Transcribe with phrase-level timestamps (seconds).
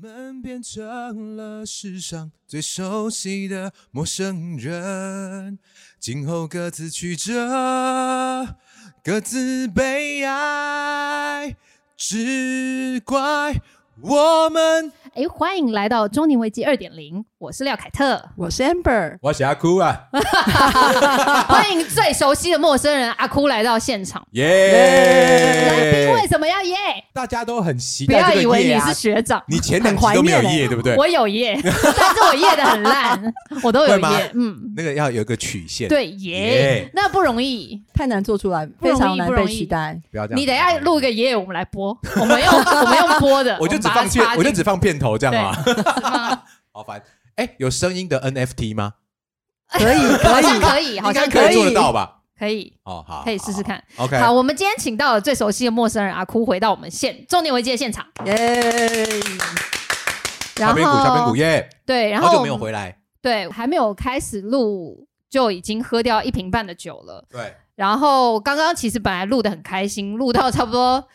[0.00, 5.58] 们变成了世上最熟悉的陌生人，
[5.98, 8.56] 今后各自曲折，
[9.02, 11.56] 各自悲哀，
[11.96, 13.62] 只怪
[14.02, 14.92] 我们。
[15.14, 19.98] 哎，欢迎来到中年危机二点零，我是廖凯特，我是 Amber，我是阿哭啊！
[21.48, 24.22] 欢迎最熟悉的陌生人阿哭来到现场。
[24.32, 25.66] 耶！
[25.66, 26.76] 来宾为什么要耶？
[27.14, 28.94] 大家都很期不待这要以为你啊是！
[29.00, 30.94] 学长，你前两集都没有耶，对不对？
[30.96, 33.32] 我有耶， 但是我耶的很烂，
[33.64, 34.30] 我都有会吗耶。
[34.34, 37.82] 嗯，那个要有一个曲线，，对耶耶，那不容易。
[37.94, 39.98] 太难做出来，不容易非常难不容易被取代。
[40.10, 40.38] 不要这样。
[40.38, 47.02] 你等一下录个耶，我们来播，我们用我们用播的，我就只放片插，进我就只放片头这样啊， 好烦。
[47.36, 48.94] 哎，有声音的 NFT 吗？
[49.68, 52.18] 可以，好 可以，像可以，好像可以做得以到吧？
[52.38, 52.72] 可以。
[52.84, 53.82] 哦，好，可以试试看。
[53.96, 58.34] OK，好，我们今天请到了最熟悉的陌生人阿哭回到我们现重点危机的现场，耶！
[60.56, 61.68] 然后小边鼓，小边鼓，耶！
[61.84, 67.24] 对，然后好久没有回来，对，还没有开始录就已经喝掉一瓶半的酒了。
[67.28, 71.06] 对，然后刚刚其实本来录的很开心，录到差不多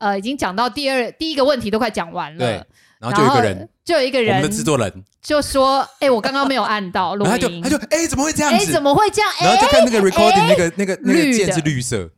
[0.00, 2.66] 呃已经讲到第二第一个问题都快讲完了，对
[2.98, 8.72] 然后就有一个人，就有一个我们人的制作人，就说：“哎、我刚刚没有按到录然后他就。”他就哎，怎么会这样哎、子？
[8.72, 9.30] 怎么会这样？
[9.38, 12.10] 哎、然后就看那个 recording 哎那个那个那个键是绿色，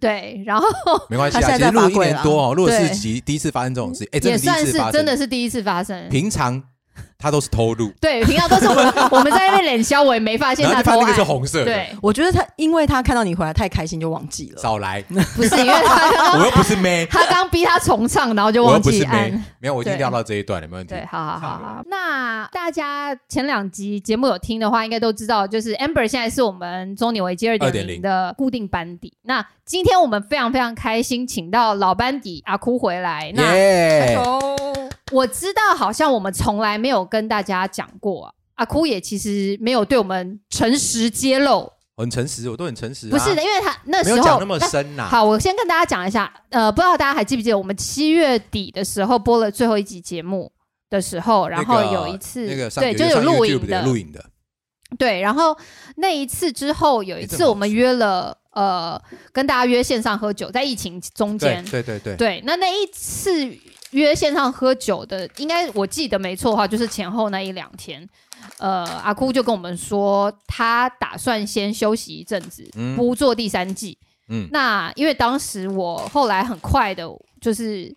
[0.00, 0.66] 对，然后
[1.08, 6.08] 没关系啊，他现在其实录一年多哦，如果是第，第一次发生这种事，哎，真的第一也算是真的是第一次发生。
[6.08, 6.60] 平常
[7.18, 14.60] 他都是偷录，对，平常都是我们 我们在那边脸消，我也没发现他偷那个是红色的，对，我觉得他，因为他看到你回来太开心，就忘记了。
[14.60, 15.02] 少来，
[15.34, 21.06] 不是因为他刚刚我又不是妹，他刚逼他重唱，然后就我又忘不是妹记按。，没有，我已经对料到这一段了，没问题对，。
[21.06, 21.82] 好好好好。
[21.86, 29.14] 那大家前两集节目有听的话，应该都知道，就是 Amber 现在是我们中年危机二点2.0零的固定班底。
[29.22, 33.32] 那今天我们非常非常开心，请到老班底阿哭回来。
[33.34, 34.18] 那耶！
[35.14, 41.70] 我知道，好像我们从来没有跟大家讲过、啊，阿哭也其实没有对我们诚实揭露。
[41.96, 45.06] 很诚实，我都很诚实啊，不是的，因为他那时候有讲那么深呐。
[45.08, 50.50] 好，我先跟大家讲一下，呃，不知道大家还记不记得，我们七月底的时候播了最后一集节目
[50.90, 54.24] 的时候，然后有一次，那个上对，就有录影的，录影的，
[54.98, 55.56] 对，然后
[55.94, 59.00] 那一次之后，有一次我们约了，呃，
[59.30, 63.56] 跟大家约线上喝酒，在疫情中对间，对对对，对，那那一次
[63.94, 68.06] 约线上喝酒的，应该我记得没错的话，就是前后那一两天。
[68.58, 73.96] 呃，阿哭就跟我们说，他打算先休息一阵子，嗯不做第三季。
[74.28, 77.08] 嗯那因为当时我后来很快的，
[77.40, 77.94] 就是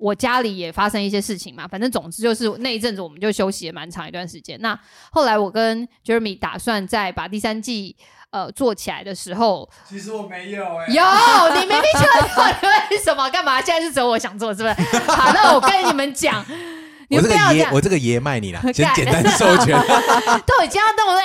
[0.00, 4.58] 我家里也发生一些事情嘛，反正总之就是那一阵子我们就休息了蛮长一段时间。
[4.60, 4.78] 那
[5.12, 7.96] 后来我跟 Jeremy 打算再把第三季
[8.30, 12.46] 呃做起来的时候，其实我没有哎有，你明明就有，
[12.88, 13.60] 你为什么干嘛？
[13.60, 14.98] 现在是只有我想做，是不是？
[15.10, 16.44] 好，那我跟你们讲，
[17.08, 19.78] 你我这个爷，我这个爷卖你了， 先干简单授权。
[20.46, 21.20] 都已经要动我的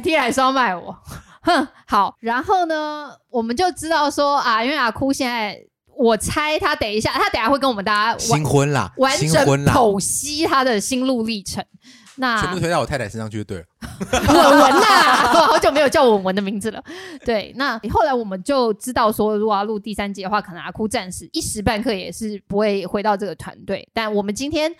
[0.00, 0.96] NFT 来收买我，
[1.42, 2.16] 哼，好。
[2.20, 5.58] 然后呢，我们就知道说啊，因为阿哭现在，
[5.98, 11.64] 我猜他等一下，他等下会跟我们大家完新婚啦，完整剖析他的心路历程。
[12.20, 13.64] 那全部推到我太太身上去就对了。
[14.10, 16.82] 文文啦， 我好久没有叫文文的名字了。
[17.24, 23.88] 对，那后来我们就知道说，如果要录第三集的话，可能阿哭暂时一时半刻也是不会回到这个团队。
[23.92, 24.74] 但我们今天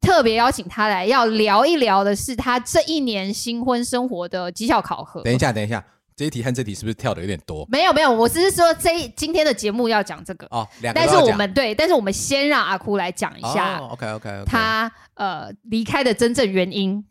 [0.00, 5.22] 特别邀请他来，要聊一聊的是他这一年新婚生活的绩效考核。
[5.22, 5.84] 等一下，等一下，
[6.16, 7.66] 这一题和这题是不是跳的有点多？
[7.68, 17.04] 没有没有，我只是说这一今天的节目要讲这个，哦，两个但是我们对，但是我们先让阿哭来讲一下哦，OK OK OK，他呃离开的真正原因。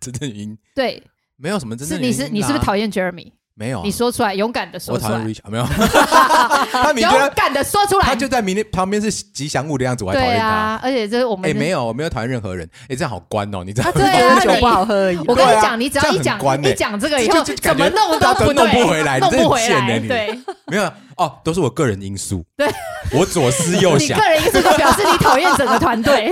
[0.00, 1.02] 真正原因对，
[1.36, 3.32] 没有什么真正原因是你是你是不是讨厌 Jeremy？
[3.58, 3.82] 没有啊？
[3.84, 5.32] 你说出来，勇敢的说我讨厌出来。
[5.34, 5.64] Rich 啊没有，
[6.70, 8.06] 他明勇敢的说出来。
[8.06, 10.38] 他就在明天旁边是吉祥物的样子，我还讨厌他。
[10.38, 12.68] 对啊，而且这是我们哎，没有，我没有讨厌任何人。
[12.88, 13.92] 哎，这样好关哦，你知道吗？
[13.96, 15.18] 对啊 酒不好喝而已。
[15.26, 19.98] 我跟你讲，你只要一讲一讲这个以后，怎么弄都都不对，弄不回来你弄真的不回来。
[19.98, 22.44] 对，没有哦，都是我个人因素。
[22.56, 22.66] 对，
[23.12, 24.24] 我左思右你想个。
[24.28, 26.30] 人因素就表示你讨厌整个团队，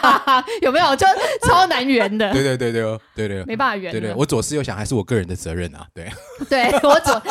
[0.62, 0.94] 有没有？
[0.96, 1.06] 就
[1.46, 4.00] 超难圆的，对对对对哦对对没办法圆的。
[4.00, 5.86] 对对，我左思右想还是我个人的责任啊。
[5.94, 6.10] 对
[6.48, 7.22] 对我左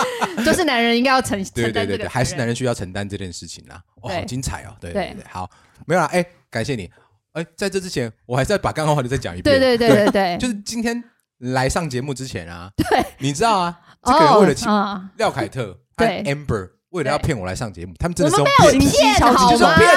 [0.44, 3.80] 就是男人应该要承承对对对对，还是男人需要承担这件事情啊。
[4.02, 4.76] 哇，对好精彩哦！
[4.80, 5.50] 对对对对，好，
[5.86, 6.08] 没有啦。
[6.12, 6.90] 哎，感谢你。
[7.34, 9.60] 哎，在这之前，我还是要把刚刚话题再讲一遍。
[9.60, 11.04] 对对对对对，就是今天
[11.40, 18.46] 来上节目之前啊，对，你知道啊，这个人为了请啊，廖凯特对 Amber 为了要骗我来上节目，他们真的是用
[18.80, 19.20] 骗，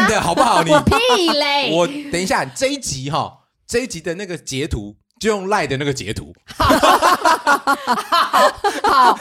[0.09, 0.63] 的好不好？
[0.63, 0.95] 你我屁
[1.33, 1.73] 嘞！
[1.75, 6.35] 我等一下这一集哈，这一集的那个截图就用赖的那个截图，
[8.83, 9.19] 好，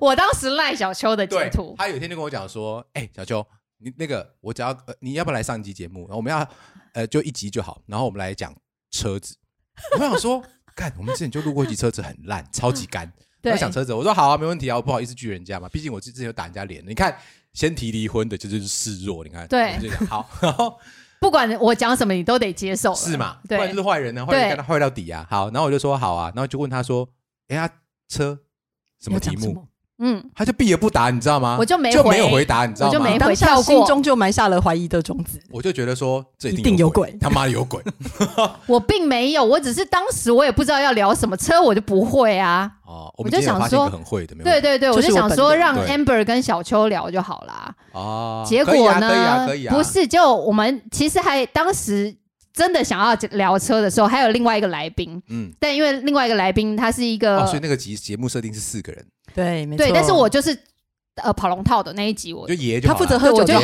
[0.00, 3.46] 我当时赖小秋的截对图，，他有一天就跟我讲说，哎，小秋，
[3.78, 6.08] 你那个我只要呃你要不要来上一集节目？
[6.10, 6.48] 我们要
[6.94, 7.82] 呃，就一集就好。
[7.86, 8.54] 然后我们来讲
[8.90, 9.36] 车子。
[9.92, 10.42] 我想说，
[10.74, 13.12] 看，我们之前就录过一集车子很烂，超级干。
[13.40, 16.82] 对我讲车子，我说好啊，没问题啊，我不好意思拒人家嘛，毕竟我之前有打人家脸。
[16.86, 17.16] 你看，
[17.52, 19.22] 先提离婚的，这就是示弱。
[19.24, 20.76] 你看，对就讲好，然后
[21.20, 22.94] 不管我讲什么，你都得接受。
[22.94, 23.38] 是嘛？
[23.42, 25.26] 不对然就是坏人呢，坏人跟他坏到底啊。
[25.30, 27.08] 好，然后我就说好啊，然后就问他说，
[27.48, 27.68] 哎呀，
[28.08, 28.38] 车
[29.00, 29.66] 什么题目？
[30.00, 31.56] 嗯，他就避而不答，你知道吗？
[31.58, 32.92] 我就没就没有回回答，你知道吗？
[32.92, 35.42] 我就没回心中就埋下了怀疑的种子。
[35.50, 37.82] 我就觉得说这一一定有定有鬼他妈的有鬼
[38.68, 42.77] 我并没有，我只是当时我也不知道要聊什么车，我就不会啊。
[43.18, 43.20] 哦！
[43.20, 43.90] 我们就想说
[44.44, 47.74] 对对对，我就想说让 Amber 跟小秋聊就好啦。
[47.92, 52.14] 哦，结果呢，不是，就我们其实还当时
[52.52, 55.52] 真的想要聊车的时候，还有另外一个来宾，嗯。
[55.58, 59.04] 但因为另外一个来宾他是一个、哦，所以那个节节目设定是四个人，
[59.34, 59.84] 对，没错。
[59.84, 60.56] 对，但是我就是
[61.16, 63.54] 呃跑龙套的那一集我，就爷就他好了负责喝酒我就。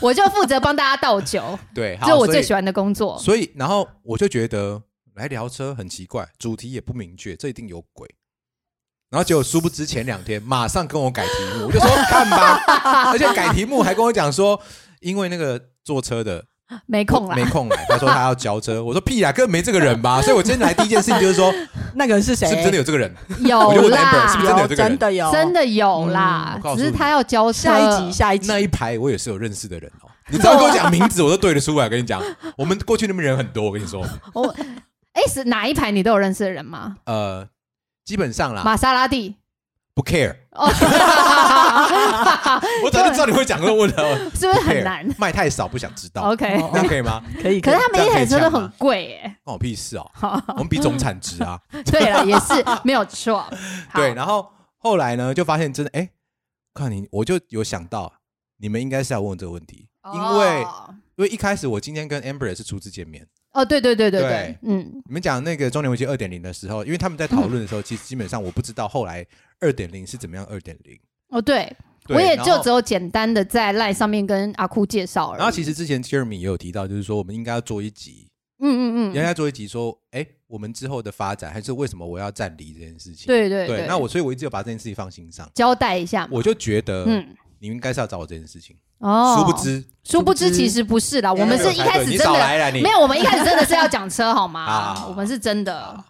[0.00, 3.18] 我就负责帮大家倒酒， 对，这是我最喜欢的工作。
[3.18, 4.80] 所以，然后我就觉得
[5.16, 8.08] 来聊车很奇怪，主题也不明确，这一定有鬼。
[9.10, 12.62] 然后结果殊不知前两天马上跟我改题目，我就说看吧，
[13.10, 14.60] 而且改题目还跟我讲说，
[15.00, 16.44] 因为那个坐车的
[16.86, 20.20] 没空来没，空来，他说他要交车，我说屁啦，根本没这个人吧。
[20.22, 21.52] 所以我今天来第一件事情就是说，
[21.96, 22.46] 那个人是谁？
[22.48, 23.12] 是不是真的有这个人？
[23.40, 27.62] 有我就问 Amber 是不是真的有，这个人真的有，真的有啦只是他要交车。
[27.68, 31.86] 下一集，下一集那一排我也是有认识的人哦，你只要跟我讲名字，我都对得出来。
[31.86, 32.22] 我跟你讲，
[32.56, 34.54] 我们过去那边人很多，我跟你说， 我
[35.14, 36.94] 哎是哪一排你都有认识的人吗？
[37.06, 37.44] 呃，
[38.04, 39.36] 基本上啦，玛莎拉蒂。
[39.92, 40.34] 不 care。
[40.52, 40.66] 哦，
[42.84, 47.22] 我早就知道你会讲这个问题了，是不是很难卖太少不想知道，？OK，那可以吗？
[47.42, 47.60] 可以。
[47.60, 49.36] 可是他每一台车都很贵耶。
[49.44, 50.10] 关我屁事哦，
[50.48, 51.60] 我们比总产值啊。
[51.84, 53.44] 对了，也是没有错。
[53.94, 56.08] 对，然后后来呢，就发现真的，哎，
[56.72, 58.12] 看你，我就有想到，
[58.58, 69.26] 你们应该是要问这个问题，因为哦因为一开始我今天跟 Amber 也是初次见面，哦，对对对对对对，嗯，你们讲那个中年危机二点零的时候，因为他们在讨论的时候，其实基本上我不知道后来
[69.60, 70.98] 二点零是怎么样二点零。
[71.30, 71.72] 哦对，
[72.08, 75.34] 我也就只有简单的在 LINE 上面跟阿库介绍。
[75.36, 78.28] 然后其实之前 Jeremy 也有提到，就是说我们应该要做一集，
[78.60, 83.26] 嗯嗯嗯，应该做一集说，哎，我们之后的发展，还是为什么我要站离这件事情。
[83.26, 86.30] 对对对，那我所以我一直有把这件事情放心上，交代一下嘛。
[86.32, 96.02] 我就觉得，嗯你们应该是要找我这件事情，哦，殊不知殊不知其实不是啦，我们是一开始真的没有，我们一开始真的是要讲车好好吗 我们是真的。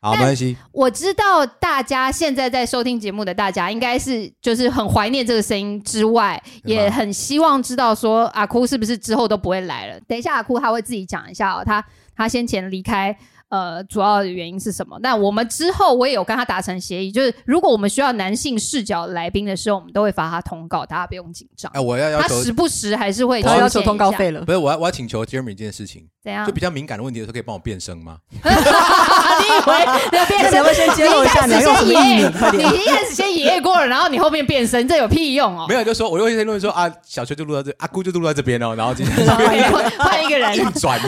[0.00, 9.98] 好，没关系，我知道大家现在在收听节目的大家，应该是就是很怀念这个声音之外，也很希望知道说阿哭是不是之后都不会来了。
[10.06, 11.84] 等一下阿哭他会自己讲一下哦，他
[12.14, 13.18] 他先前离开。
[13.48, 14.98] 呃，主要的原因是什么？
[15.00, 21.80] 那我们之后我也有跟他达成协议，就是如果我们需要男性视角来宾的时候，我们都会发他通告，大家不用紧张哎，。
[21.80, 24.52] 我要要他求，时不时还是会他要求通告费了不。
[24.52, 26.52] 是我要我要请求 Jeremy 一件事情，怎样就？
[26.52, 28.18] 比较敏感的问题的时候，可以帮我变声吗？
[28.30, 32.32] 你以为要变那你身要不要先揭露一下你要用什么艺名？
[32.52, 32.82] 你！
[32.82, 35.74] 一开始先爷爷过了，然后你后面变声，这有屁用哦没？
[35.74, 39.26] 有，就说我就会先论说啊，小秋就录到这，阿姑就录到这边哦，然后今天
[39.70, 40.98] 换换一个人， 硬转，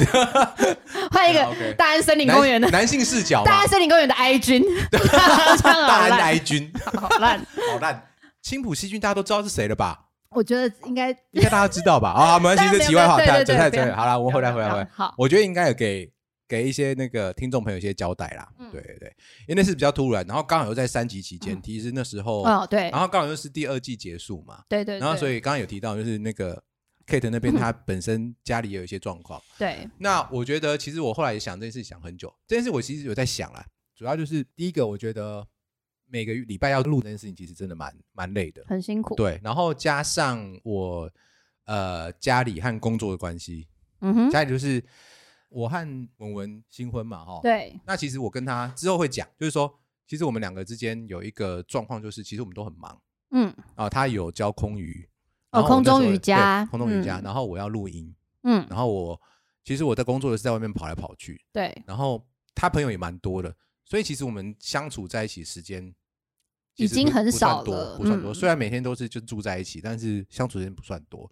[1.11, 1.47] 换一个
[1.77, 4.99] 大安森林公园的男男性视角大安，森林公园的 I 君， 大
[5.73, 7.39] 好安烂，哀君，好烂。
[7.73, 8.07] 好烂。
[8.43, 10.07] 青浦细菌大家都知道是谁了吧？
[10.31, 12.11] 我觉得应该应该大家知道吧？
[12.11, 14.89] 啊，没关系，这题外话，对对对太太太好了，我们回来回来回来。
[14.95, 16.11] 好，我觉得应该有给
[16.49, 18.49] 给一些那个听众朋友一些交代啦。
[18.59, 19.09] 嗯对对对，
[19.49, 26.63] 因为那是比较突然，然后刚好又在三级期间，其实那时候，哦对然后刚好又是第二季结束嘛，对对，以然后所以刚刚有提到，就是那个
[27.11, 29.43] Kate 那边他本身家里也有一些状况。
[29.59, 35.45] 对那我觉得其实我后来也想这件事想很久，这件事我其实有在想啦，主要就是第一个，我觉得
[36.07, 38.65] 每个礼拜要录这件事情，其实真的蛮蛮累的。
[38.69, 39.15] 很辛苦。
[39.17, 41.11] 对，然后加上我
[41.65, 43.67] 呃家里和工作的关系，
[44.01, 44.83] 嗯哼，家里就是
[45.49, 47.41] 我和文文新婚嘛，哈。。
[47.43, 49.73] 对那其实我跟他之后会讲，就是说，
[50.07, 53.01] 其实我们两个之间有一个状况，就是其实我们都很忙
[53.33, 53.89] 嗯啊。
[53.89, 55.09] 他有教空余，
[55.53, 59.21] 哦空中瑜伽空中瑜伽，嗯然后我要录音，嗯，然后我
[59.65, 63.55] 其实我在工作的是在外面跑来跑去，对然后他朋友也蛮多的，
[63.85, 65.95] 所以其实我们相处在一起时间
[66.77, 68.33] 已经很少了不算多。
[68.33, 71.31] 嗯虽然每天都是就住在一起，但是相处时间不算多。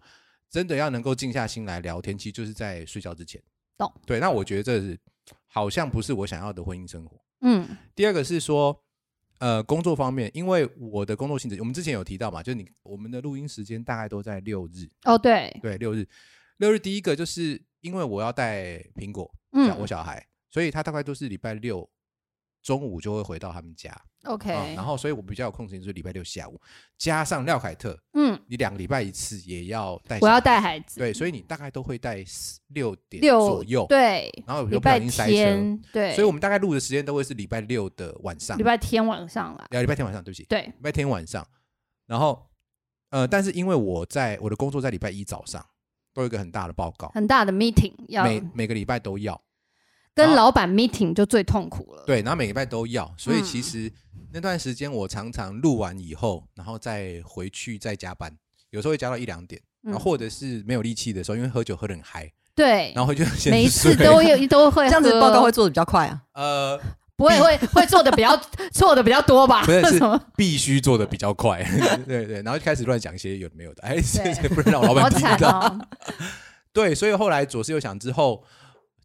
[0.49, 3.41] 真的要能够静下心来聊天，其实就是在睡觉之前。
[3.77, 3.91] 懂？
[4.05, 4.99] 对，那我觉得这是
[5.45, 7.19] 好像不是我想要的婚姻生活。
[7.41, 8.83] 嗯第二个是说，
[9.39, 16.07] 呃，工作方面，因为我的工作性质，我们之前有提到嘛，就是你我们的录音时间大概都在六日，哦对，对，六日。
[16.57, 21.89] 六日第一个就是因为我要带苹果，嗯我小孩，所以他大概都是礼拜六
[22.69, 23.91] 中午就会回到他们家。
[24.25, 26.61] OK，、啊然后所以我比较有空时间就是礼拜六下午，
[26.99, 30.79] 加上廖凯特，嗯，你两个礼拜一次也要带，我要带孩。
[30.81, 35.81] 子，对，所以你大概都会带四六点六左右，，对，然后有不小礼拜心塞车，天。
[35.91, 41.47] 对，所以我们大概录的时间都会是礼拜六的晚上礼，拜天晚上啦，呃，礼拜天晚上，对不起，对，礼拜天晚上，
[42.05, 42.47] 然后
[43.09, 45.65] 呃，但是因为我在我的工作在礼拜一早上
[46.13, 49.41] 都有一个很大的报告，很大的 meeting 要每每个礼拜都要，
[50.15, 52.03] 跟老板 meeting 就最痛苦了。
[52.05, 53.91] 对，然后每个礼拜都要，所以嗯其实
[54.31, 58.31] 那段时间我常常录完以后，然后再回去再加班，
[58.71, 66.21] 有时候会加到一两点，然后嗯或者是没有力气的时候，因为喝酒喝得很嗨，对，然后就先每一次都有都会这样子喝报告会做的比较快啊。
[66.33, 66.79] 呃
[67.19, 68.29] 不会会会做的比较
[68.71, 69.61] 错的比较多吧？
[69.65, 69.99] 不是 是
[70.37, 71.61] 必须做的比较快，
[72.07, 75.59] 对对，然后就开始乱讲一些有的没有的，哎，这不能让我老好板听到。
[75.59, 75.87] 哦！
[76.71, 78.41] 对，所以后来左思右想之后，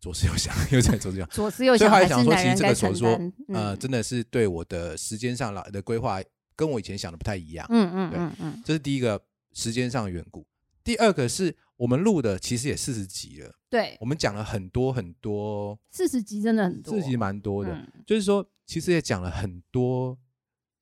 [0.04, 3.08] 左思右想 又在左思右想，左思右所以想还想说，其实这个所说
[3.48, 6.20] 呃，嗯真的是对我的时间上来的规划
[6.54, 9.18] 跟我以前想的不太一样，嗯嗯对嗯嗯，这是第一个
[9.54, 10.46] 时间上的缘故。
[10.84, 20.18] 第二个是我们录的其实也四十集了，对，我们讲了很多很多，四十集真的很多，四十集蛮多的，嗯就是说其实也讲了很多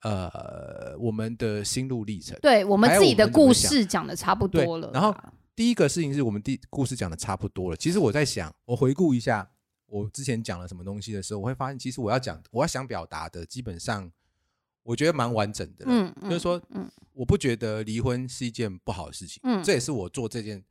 [0.02, 2.36] 呃我们的心路历程。
[2.42, 5.14] 对我们自己的故事讲的差不多了，然后
[5.54, 7.76] 第一个事情是我们第故事讲的差不多了。
[7.76, 9.50] 其实我在想，我回顾一下
[9.86, 14.10] 我之前讲了什么东西的时候，我会发现，其实我要讲，我要想表达的，基本上
[14.82, 15.84] 我觉得蛮完整的。
[15.86, 19.40] 嗯，嗯就是说，嗯我不觉得离婚是一件不好的事情。
[19.44, 20.64] 嗯这也是我做这件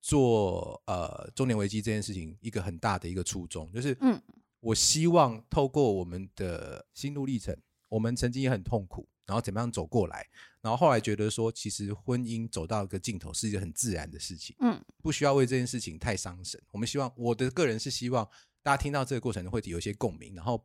[0.00, 4.20] 做呃中年危机这件事情一个很大的一个初衷，就是嗯
[4.60, 7.54] 我希望透过我们的心路历程，
[7.88, 10.26] 我们曾经也很痛苦，然后怎么样走过来，
[10.62, 16.58] 然后后来觉得说，其实婚姻走到一个尽头是一个很自然的事情，嗯不需要为这件事情太伤神。
[16.70, 18.24] 我们希望，我的个人是希望
[18.62, 20.64] 大家听到这个过程会有一些共鸣，然后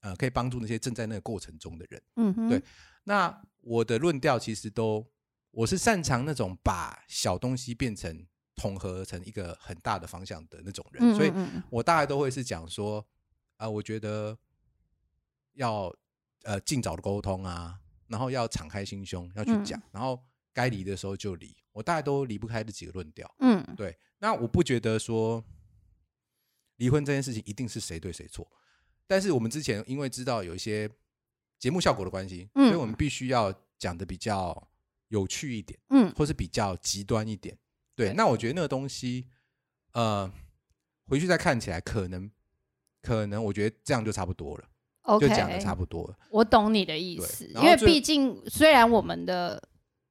[0.00, 2.02] 呃，可以帮助那些正在那个过程中的人。
[2.16, 2.62] 嗯哼，对
[3.04, 5.04] 那我的论调其实都，
[5.50, 8.24] 我是擅长那种把小东西变成
[8.54, 11.32] 统合成一个很大的方向的那种人，嗯，所以
[11.68, 13.04] 我大概都会是讲说，
[13.56, 14.38] 啊、我觉得
[15.54, 15.92] 要
[16.44, 20.20] 呃尽早的沟通啊，然后要敞开心胸要去嗯讲，然后
[20.52, 23.32] 该离的时候就离，我大概都离不开这几个论调。
[23.38, 25.42] 嗯对，那我不觉得说
[26.76, 28.46] 离婚这件事情一定是谁对谁错，
[29.06, 30.90] 但是我们之前因为知道有一些
[31.58, 34.68] 节目效果的关系，嗯所以我们必须要讲的比较
[35.08, 37.56] 有趣一点，嗯或是比较极端一点。
[37.94, 39.28] 对，对那我觉得那个东西，
[39.92, 40.30] 呃，
[41.06, 42.30] 回去再看起来，可能
[43.02, 44.68] 可能我觉得这样就差不多了，
[45.02, 46.14] ，OK，就讲的差不多了。
[46.30, 49.62] 我懂你的意思，因为毕竟虽然我们的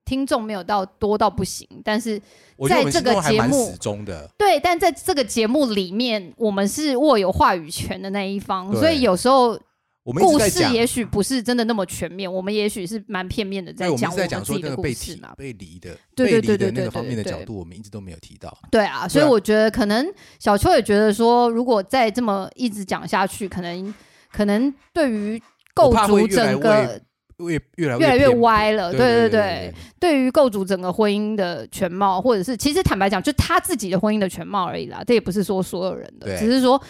[0.05, 2.19] 听众没有到多到不行，但是
[2.67, 9.59] 在这个节目始终的，对，但在这个节目里面，我们是握有话语权的那一方，所以有时候
[10.03, 15.35] 我们故事，也许不是真的那么全面，我们也许是蛮片面的在讲们自己的故说那个被提事嘛。
[15.37, 18.57] 被离的对对对对对对个方面的角度，我们一直都没有提到。
[18.71, 23.93] 对啊，所以我觉得可能小秋也觉得说，如果再这么一直讲下去，可能
[24.31, 25.41] 可能对于
[25.73, 27.01] 构筑整个
[27.37, 28.91] 越越来越来越歪了。
[28.91, 35.03] 对对对对，对于构筑整个婚姻的全貌，或者是其实坦白讲，就他自己的婚姻的全貌而已啦。
[35.05, 36.81] 这也不是说所有人的，只是说。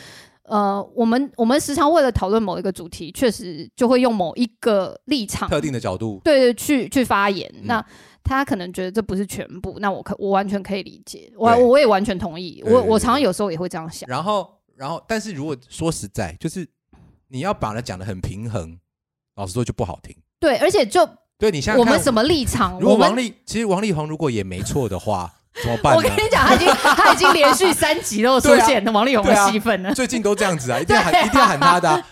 [0.44, 7.48] 呃，我们我们时常为了讨论某一个主题，确实就会用某一个立场，特定的角度，对对去去发言。
[7.54, 7.86] 嗯那
[8.24, 12.64] 他可能觉得这不是全部，那我可我完全可以理解，我我也完全同意。
[12.66, 14.10] 我我常常有时候也会这样想。
[14.10, 16.68] 然后然后，但是如果说实在，就是
[17.30, 18.78] 你要把它讲的很平衡，
[19.36, 20.16] 老实说就不好听。
[20.40, 21.08] 对，而且就
[21.38, 22.80] 对你想想看，我们什么立场？
[22.80, 26.12] 如果王力，其实王力宏如果也没错的话，怎么办我跟？
[26.12, 29.94] 你讲，他已经 他已经连续三集都有出现王力宏的戏份了。
[29.94, 32.08] 最近都这样子啊， 一定要喊，一定要喊他的啊。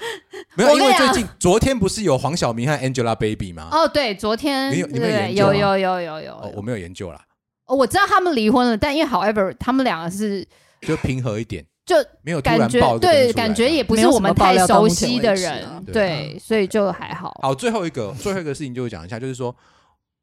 [0.56, 3.70] 没有，因为最近昨天不是有黄晓明和 Angelababy 吗？
[3.72, 7.20] 哦，对，昨天你有你们有研究吗有有有有有哦，我有，没有研究啦，
[7.66, 10.46] 哦我知道他们离婚了，但因为 however 他们两个是
[10.82, 17.34] 就平和一点，就没有感觉对，感觉也不是我们太熟悉的人，对对，所以就还好。
[17.42, 19.56] 好，最后一个最后一个事情就讲一下，就是说，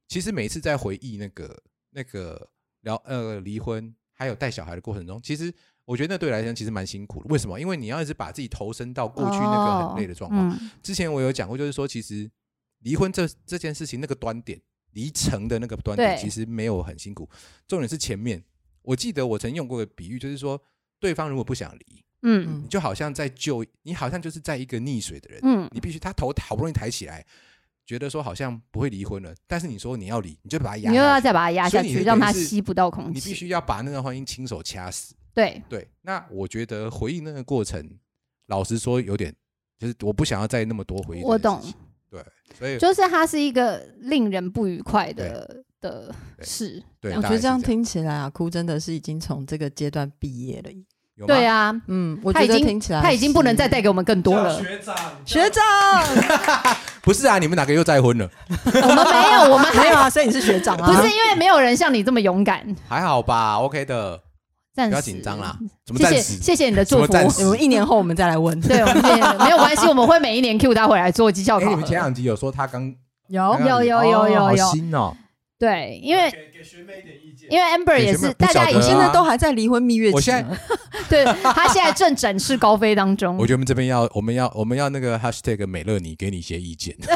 [0.07, 1.59] 其实每次在回忆那个
[1.93, 2.51] 那个
[2.83, 5.51] 聊呃离婚还有带小孩的过程中，其实
[5.87, 7.27] 我觉得那对我来讲其实蛮辛苦的。
[7.31, 7.59] 为什么？
[7.59, 10.51] 因为你要一直把自己投身到过去那个很累的状况。
[10.51, 12.31] 嗯之前我有讲过，就是说，其实
[12.81, 14.61] 离婚这这件事情那个端点，
[14.93, 17.27] 离成的那个端点，其实没有很辛苦，
[17.67, 18.45] 重点是前面。
[18.83, 20.61] 我记得我曾用过的比喻，就是说，
[21.05, 27.23] 对方如果不想离，嗯你就好像在救，你好像就是在一个溺水的人，嗯你必须他头好不容易抬起来，
[27.85, 33.35] 觉得说好像不会离婚了，但是你说你要离，你就把他压，你又要再把它压下去，让它等于是吸不到空气你必。
[33.35, 35.15] 须要把那段婚姻亲手掐死。
[35.35, 37.87] 对，对，那我觉得回忆那个过程，
[38.47, 39.35] 老实说有点
[39.79, 41.23] 就是我不想要再那么多回忆。
[41.23, 41.61] 我懂，
[42.09, 42.25] 对，
[42.59, 46.83] 所以就是它是一个令人不愉快的的事。
[47.01, 50.71] 对，我觉得这样听起来啊，哭真的是已经从这个阶段毕业了。
[51.17, 54.61] 有吗对啊，嗯，我觉得他已经听起来他已经不能再是带给我们更多了。
[54.61, 55.63] 学长，学长，
[57.03, 58.29] 不是啊，你们哪个又再婚了？
[58.51, 62.65] 我们没有，我们还 没有啊，所以你是学长啊，不是因为没有人像你这么勇敢。
[62.89, 64.21] 还好吧，OK 的，
[64.75, 65.57] 暂时不要紧张啦。
[65.87, 66.43] 怎么谢谢？
[66.43, 67.13] 谢谢你的祝福。
[67.45, 68.61] 我们一年后我们再来问。
[68.61, 72.07] 对，我们没有关系，我们会每一年 Q 他回来做绩效哎，考你们前核。
[72.09, 72.93] 两集有说他刚
[73.29, 75.17] 有有有有有哦有新哦。
[75.65, 77.51] 对，因为给给学妹一点意见。
[77.51, 80.15] 因为 Amber 也是大家已经都还在离婚蜜月期。
[80.15, 80.45] 我现在
[81.09, 83.47] 对他现在正展翅高飞当中我。
[83.47, 86.95] 觉得我们这边要，我们要，我们要那个 hashtag 美乐你给你一些意见，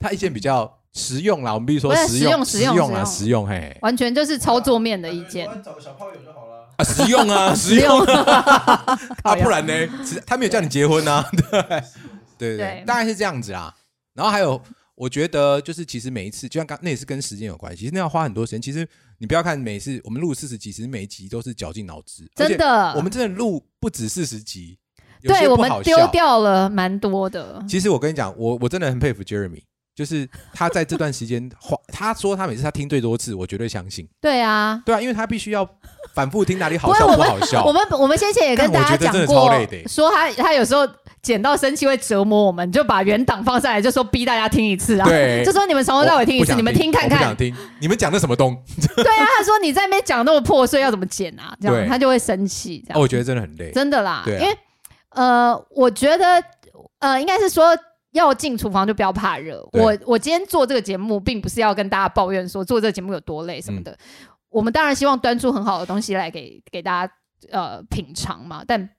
[0.00, 5.48] 他意见比较实用啦，我们必须说实用，实用用啦，实实用嘿完全就是操作面的意见。
[5.64, 6.68] 找个小炮友就好了。
[6.76, 9.72] 啊，实用啊， 实用啊，啊，不然呢？
[10.26, 11.62] 他没有叫你结婚啊，对
[12.38, 13.74] 对对对，大概是这样子啊。
[14.14, 14.60] 然后还有，
[14.98, 18.60] 我觉得就是其实每一次，就像刚那也是跟时间有关系，其实那要花很多时间。
[18.60, 18.86] 其实
[19.18, 24.76] 你不要看每次我们录四十集，其实每一集都是绞尽脑汁，真的我们真的录不止四十集，
[25.22, 27.64] 对我们丢掉了蛮多的。
[27.68, 29.62] 其实我跟你讲，我我真的很佩服 Jeremy，
[29.98, 34.08] 就是他在这段时间花，他说他每次他听最多次，我绝对相信。
[34.20, 35.68] 对啊，对啊，因为他必须要
[36.14, 37.72] 反复听哪里好笑不好笑我。
[37.72, 40.88] 们我们先前也跟大家讲过超累的欸，说他他有时候
[41.20, 45.08] 剪到生气会折磨我们，就把原档放上来，就说逼大家听一次啊。
[45.08, 47.36] 对就说你们从头到尾听一次，你们听看看不想。
[47.36, 48.56] 听你们讲的什么东？
[48.94, 51.52] 对啊，他说你在那边讲那么破碎，要怎么剪啊？
[51.60, 52.84] 这样他就会生气。
[52.86, 53.72] 这样哦，我觉得真的很累。
[53.72, 54.56] 真的啦，对啊因为
[55.10, 56.40] 呃，我觉得
[57.00, 57.76] 呃，应该是说
[58.18, 59.66] 要进厨房就不要怕热。
[59.72, 63.98] 我我今天做这个节目，并不是要跟大家抱怨说做这个节目有多累什么嗯的。
[64.50, 67.12] 我们当然希望端出很好的东西来给给大家
[67.50, 68.90] 呃品尝嘛，但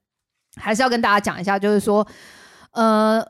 [0.56, 2.08] 还是要跟大家讲一下，就是说
[2.72, 3.24] 呃，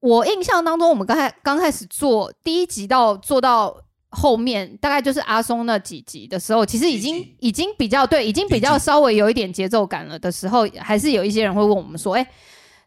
[0.00, 3.82] 我印象当中，我们刚才刚开始做第一集到做到。
[4.10, 12.26] 后面大概就是阿松那几集的时候，其实已经已经比较对，已经比较稍微有一点节奏感了的时候，还是有一些人会问我们说：“哎、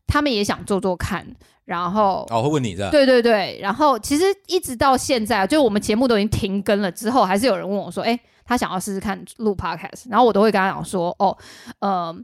[0.08, 1.28] 他们也想做做看。”
[1.70, 11.38] 然后，哦，会问你的，对对对，然后其实一直到现在，就我们节目都已经停更了之后，还是有人问我说：“哎、他想要试试看录 podcast。”然后我都会跟他讲说：“哦，
[11.80, 12.16] 呃，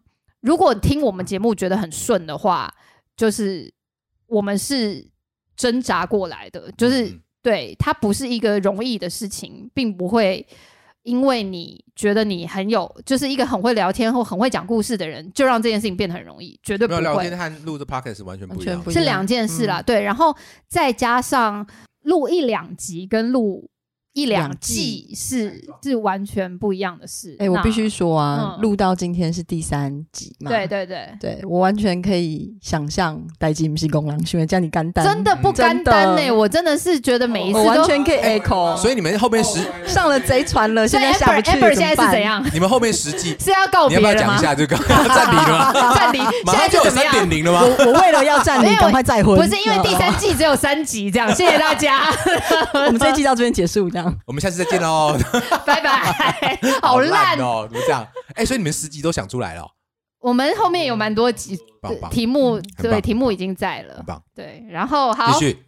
[0.42, 2.74] 如果听我们节目觉得很顺的话，
[3.16, 3.72] 就是
[4.26, 5.08] 我们是
[5.56, 7.06] 挣扎过来的，就是。
[7.06, 10.44] 嗯对，它不是一个容易的事情，并不会
[11.06, 18.92] 因为你觉得你很有，就是一个很会聊天或很会讲故事的人，就让这件事情变得很容易，绝对不会聊天，和录这 podcast 完全不一样完全不。
[18.92, 19.80] 一样是两件事啦。
[19.80, 20.36] 嗯对，然后
[20.68, 21.66] 再加上
[22.02, 23.70] 录一两集跟录
[24.16, 27.36] 一两两季是是完全不一样的事。
[27.38, 42.22] 哎，我必须说啊，嗯录到今天是第三集嘛，对对对，对我完全可以想象代金不是公狼，因为叫你干单，真的不干单呢、我真的是觉得每一次我都完全可以 echo， 所以你们后面十， 上了贼船了，现在下不去 Amber，现在是么办怎？
[42.22, 42.46] 样？
[42.54, 44.38] 你们后面十季， 是要告你要不要别了吗？
[44.38, 45.94] 讲一下这个暂停了吗？
[45.94, 47.12] 暂停，马现在上就有三怎么样？
[47.12, 47.62] 点零了吗？
[47.62, 52.04] 我我为了要占领，没有赶快再婚，不是因为第三季只有三集，这样，谢谢大家，
[52.74, 55.18] 我们这一季到这边结束，这样我们下次再见喽。
[55.66, 56.60] 拜拜。
[56.82, 57.64] 好烂哦！
[57.64, 58.08] 哦，怎么这样？
[58.36, 59.72] 哎，所以你们十集都想出来了哦，
[60.20, 61.58] 我们后面有蛮多集
[62.12, 64.22] 题目，对，题目已经在了很，棒。
[64.36, 64.66] 对。
[64.70, 65.66] 然后好继，续，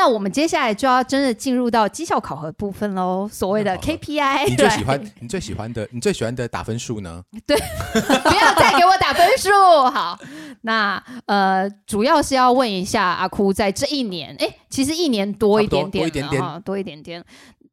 [0.00, 4.48] 那我们接下来就要真的进入到绩效考核部分喽，所谓的 KPI。
[4.48, 7.22] 你最喜对欢你最喜欢的你最喜欢的打分数呢？
[7.46, 7.54] 对
[7.92, 9.50] 不要再给我打分数。
[9.92, 10.18] 好，
[10.62, 17.22] 那呃，主要是要问一下阿哭，在这一年，哎，其实一年多一点点一点点哈多一点点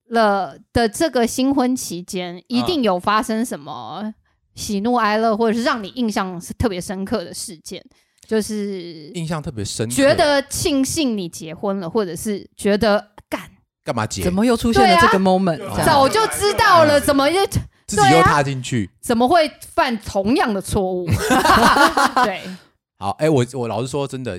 [0.09, 4.13] 了的这个新婚期间，一定有发生什么
[4.53, 7.81] 喜怒哀乐，或者是让你印象是特别深刻的事件，
[8.27, 13.41] 就是印象特别深刻，觉得庆幸你结婚了，或者是觉得干
[13.85, 14.33] 干嘛结怎？
[14.33, 15.65] 么又出现了这个 moment？
[15.65, 17.45] 啊早就知道了，怎么又
[17.87, 18.89] 自己又踏进去。
[19.01, 21.07] 怎么会犯同样的错误？
[22.25, 22.41] 对。
[22.99, 24.37] 好，哎，我我老实说，真的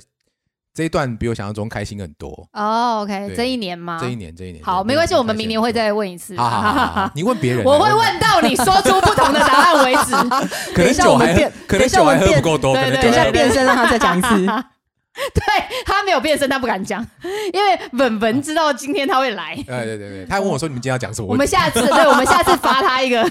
[0.78, 2.48] 这一段比我想象中开心很多。
[2.52, 3.98] 哦，OK，这一年吗？
[4.00, 5.72] 这一年，这一年好，没关系，我们明年会。
[5.72, 6.36] 再问一次。
[6.36, 10.12] 好好好好好， 你问别人啊，我会问到你说出不同的答案为止。
[10.72, 14.46] 可能等一下酒还我们变可能等一下酒还喝我们变不够多，可对对能等一下还喝不够变身，让他再讲一次。
[15.34, 15.42] 对
[15.84, 17.04] 他没有变身，他不敢讲，
[17.52, 19.54] 因为文文知道今天他会来。
[19.66, 23.28] 哎，对对对，他还问我说：“你们今天要讲什么？”我们下次，对，我们下次发他一个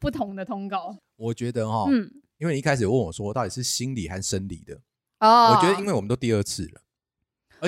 [0.00, 0.92] 不同的通告。
[1.16, 4.74] 我觉得哈，嗯，因为你一开始问我说到底是心理还是生理的，
[5.20, 6.79] 哦，我觉得因为我们都第二次了，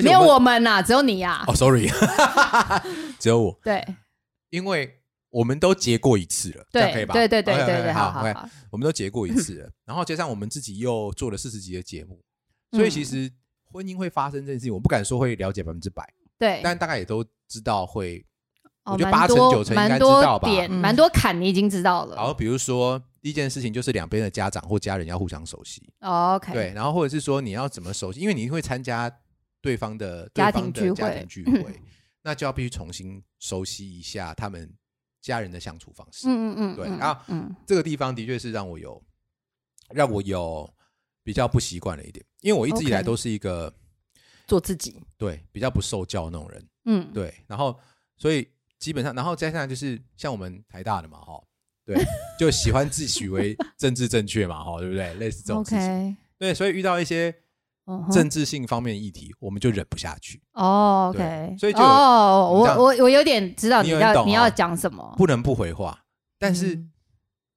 [0.01, 1.43] 没有我们呐，只有你呀。
[1.47, 1.87] 哦，sorry，
[3.19, 3.85] 只有我，对，
[4.49, 7.13] 因为我们都结过一次了，对可以对吧？
[7.13, 12.19] 对对对对对，好好好，我们都结过一次了， 然后加上我们自己又做了四十集的节目，
[12.71, 13.31] 所以其实
[13.71, 16.07] 婚姻会发生这件事情，我不敢说会了解百分之百，
[16.39, 18.25] 对，但大概也都知道会。
[18.85, 22.17] 哦我觉得八成九成应该知道吧蛮多坎你已经知道了。
[22.17, 29.09] 然后比如说第一件事情就是两边的家长或家人要互相熟悉，哦 OK，对，然后或者是说你要怎么熟悉，因为你会参加
[29.63, 31.79] 对方的家庭聚会家庭聚会，
[32.21, 34.69] 那就要必须重新熟悉一下他们
[35.21, 36.27] 家人的相处方式。
[36.27, 37.55] 嗯嗯嗯，嗯对然后嗯。
[37.65, 39.01] 这个地方的确是让我有
[39.91, 40.69] 让我有
[41.23, 43.73] 比较不习惯了一点，因为我一直以来都是一个
[44.45, 47.79] 做自己，对比较不受教那种人，嗯，对，然后
[48.17, 48.45] 所以
[48.79, 51.41] 基本上，然后加上就是像我们台大的嘛，哈，
[51.85, 51.95] 对，
[52.37, 55.13] 就喜欢自诩为政治正确嘛，哈，对不对？
[55.13, 57.33] 类似这种事情，OK，对，所以遇到一些
[58.11, 65.99] 政治性方面的议题，我们就忍不下去，哦对，OK，所以就哦，我我我有点知道你要你要哦讲什么，不能不回话。
[66.39, 66.91] 但是嗯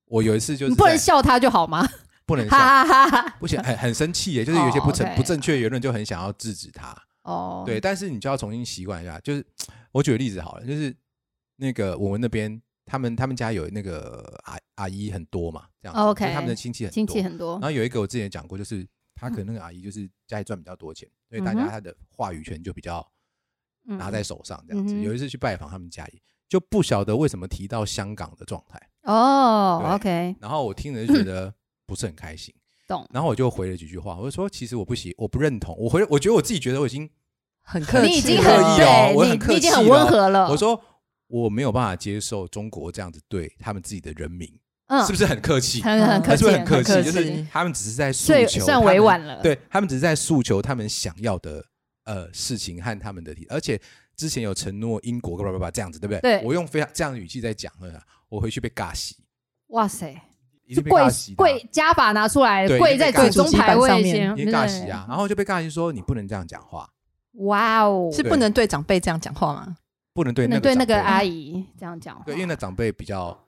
[0.07, 1.89] 我有一次就是你不能笑他就好吗？
[2.27, 3.37] 不能笑，哈哈哈哈。
[3.39, 6.97] 不行，很很生气耶，就是有些哦不成、不正确的言论，就很想要制止他。
[7.23, 9.19] 哦，对，但是你就要重新习惯一下。
[9.21, 9.45] 就是
[9.93, 10.95] 我举个例子好了，就是
[11.57, 16.95] 那个我们那边，他们他们家有那个阿阿姨很多嘛，这样 OK 就是他们的亲戚很多。
[16.95, 18.87] 亲戚很多然，后有一个我之前讲过，就是
[19.17, 23.05] 他可能那个阿姨就是家里赚比较多钱，所以大家他的话语权就比较
[23.89, 25.01] 嗯拿在手上这样子。
[25.01, 31.53] 有一次去拜访他们家里，就不晓得为什么提到香港的状态，哦，OK，然后我听了就觉得
[31.87, 32.55] 不是很开心，
[32.87, 33.09] 懂。
[33.11, 35.75] 然后我就回了几句话，我就说其实我不喜，我不认同。
[35.79, 37.09] 我回，我觉得我自己觉得我已经
[37.63, 40.51] 很客气，你已经刻很意哦我，很客气你你已经很温哦和了。
[40.51, 40.81] 我说
[41.29, 44.49] 我没有办法接受中国这样子对他们自己的人民，
[44.89, 45.81] 嗯，是不是很客气？
[45.85, 47.03] 嗯很很客气，是不是很客气？
[47.03, 51.65] 就是他们只是在诉最求，算委婉了。，对他们只是在诉求他们想要的
[52.05, 53.81] 呃事情和他们的题，而且
[54.17, 56.21] 之前有承诺英国叭叭叭这样子，对不对？
[56.21, 59.17] 对我用非常这样的语气在讲，了我回去被尬洗，
[59.69, 60.21] 哇塞，
[60.67, 61.05] 一定被跪
[61.37, 66.89] 跪加法拿出来，跪在一定被尬祖宗牌洗位前，因为尬洗啊，然后就被尬洗说你不能这样讲话，
[67.33, 69.77] 哇哦，是不能对长辈这样讲话吗？
[70.15, 73.39] 不能对那能对那个阿姨这样讲话，对，因为那长辈比较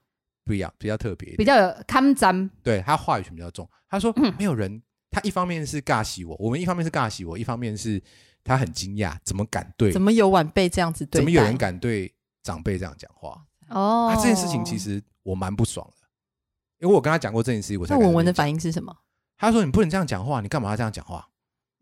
[0.49, 3.69] 不一样，比较特别，比较有看咱对他话语权比较重。
[3.89, 8.03] 他说嗯没有人，他一方面是尬喜我，我们一方面是尬喜我，一方面是
[8.43, 11.19] 他很惊讶，怎么敢对，怎么有晚辈这样子对？
[11.19, 12.11] 怎么有人敢对
[12.43, 13.45] 长辈这样讲话？
[13.69, 16.07] 哦啊，这件事情其实我蛮不爽的，
[16.81, 18.97] 因为我跟他讲过这件事情，我才那文文的反应是什么？
[19.37, 21.29] 他说你不能这样讲话，你干嘛要这样讲话？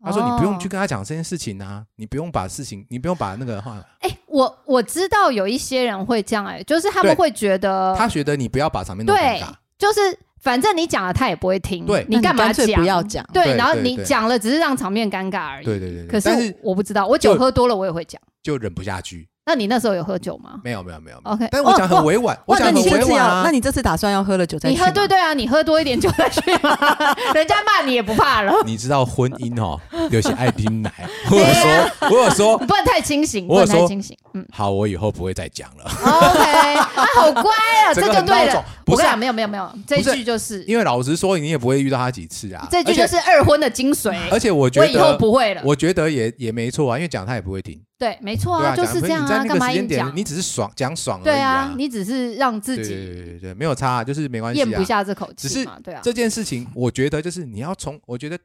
[0.03, 9.99] 他说你不用去哦跟他讲这件事情啊，你不用把事情，你不用把那个话，哎，我我知道有一些人会这样，哎，就是他们会觉得他觉得你不要把场面弄尴对尬，，就是
[10.39, 12.81] 反正你讲了他也不会听，对你干嘛那干脆讲？
[12.81, 15.65] 不要讲对，对然后你讲了只是让场面尴尬而已。
[15.65, 16.07] 对对对对。
[16.07, 18.21] 可是我不知道，我酒喝多了我也会讲。
[18.43, 20.59] 就忍不下去，那你那时候有喝酒吗？
[20.63, 23.51] 没有没有没有 OK 但我讲很哦委婉，我讲你这次要，很委婉啊那。
[23.51, 24.81] 你这次打算要喝了酒再去你？
[24.81, 26.77] 喝对对啊，你喝多一点酒再去嘛，
[27.33, 28.53] 人家骂你也不怕了。
[28.65, 29.79] 你知道婚姻哦，
[30.11, 30.91] 有些爱听奶，
[31.31, 34.17] 我有说，我有说你，不能太清醒，不我有说能太清醒。
[34.33, 37.51] 嗯好，我以后不会再讲了，，OK，他，好乖
[37.87, 38.63] 啊， 这就对了。
[38.85, 42.67] 不是啊我讲，没有没有没有，这一句就是因为老实说，你也不会遇到他几次啊。
[42.69, 44.15] 这句就是二婚的精髓。
[44.29, 45.61] 而且我觉得以后，不会了。
[45.63, 50.15] 我觉得也也没错啊，因为讲他也不会听，对，没错对啊，就是这样啊，干嘛硬讲？
[50.15, 54.83] 你只是爽讲爽而已对啊啊，，你只是让自对对己对对对，没有差啊，就是没关系咽不啊。
[54.83, 56.01] 下这口气只是对啊。
[56.03, 58.37] 这件事情，我觉得就是你要从，我觉得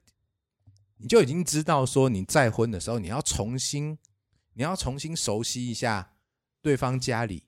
[0.98, 3.98] 你就已经知道说你再婚的时候，你要重新，
[4.54, 6.12] 你要重新熟悉一下
[6.62, 7.44] 对方家里。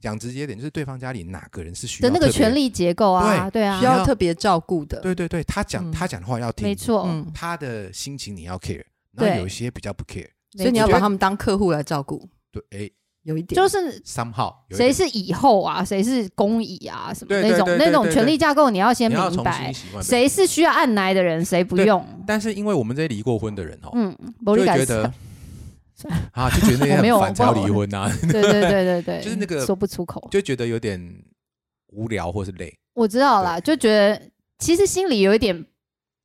[0.00, 4.98] 讲直接点，就是对方家里哪个人是需要的那个权，力结构啊，对啊需，要特别照顾的。
[5.02, 10.26] 对对对，他讲、嗯他讲的话要听，没错，嗯，他的心情你要 care，然后有一些比较不 care，
[10.56, 12.90] 所以你要把他们当客户来照顾，对，哎，
[13.22, 13.54] 有一点。
[13.54, 22.04] 就是三号谁是以后啊，谁是公乙啊，什么那种那种权力架构，你要先明白谁是需要按奶的人，谁不用。
[22.26, 25.12] 但是因为我们这些离过婚的人哦，嗯，就不力感会觉得
[26.32, 30.26] 啊，就觉得那些我没有很烦才要我离婚啊，对对对对对， 就是那个说不出口。
[30.30, 30.98] 就觉得有点
[31.92, 34.20] 无聊或是累，我知道啦，就觉得
[34.58, 35.56] 其实心里有一点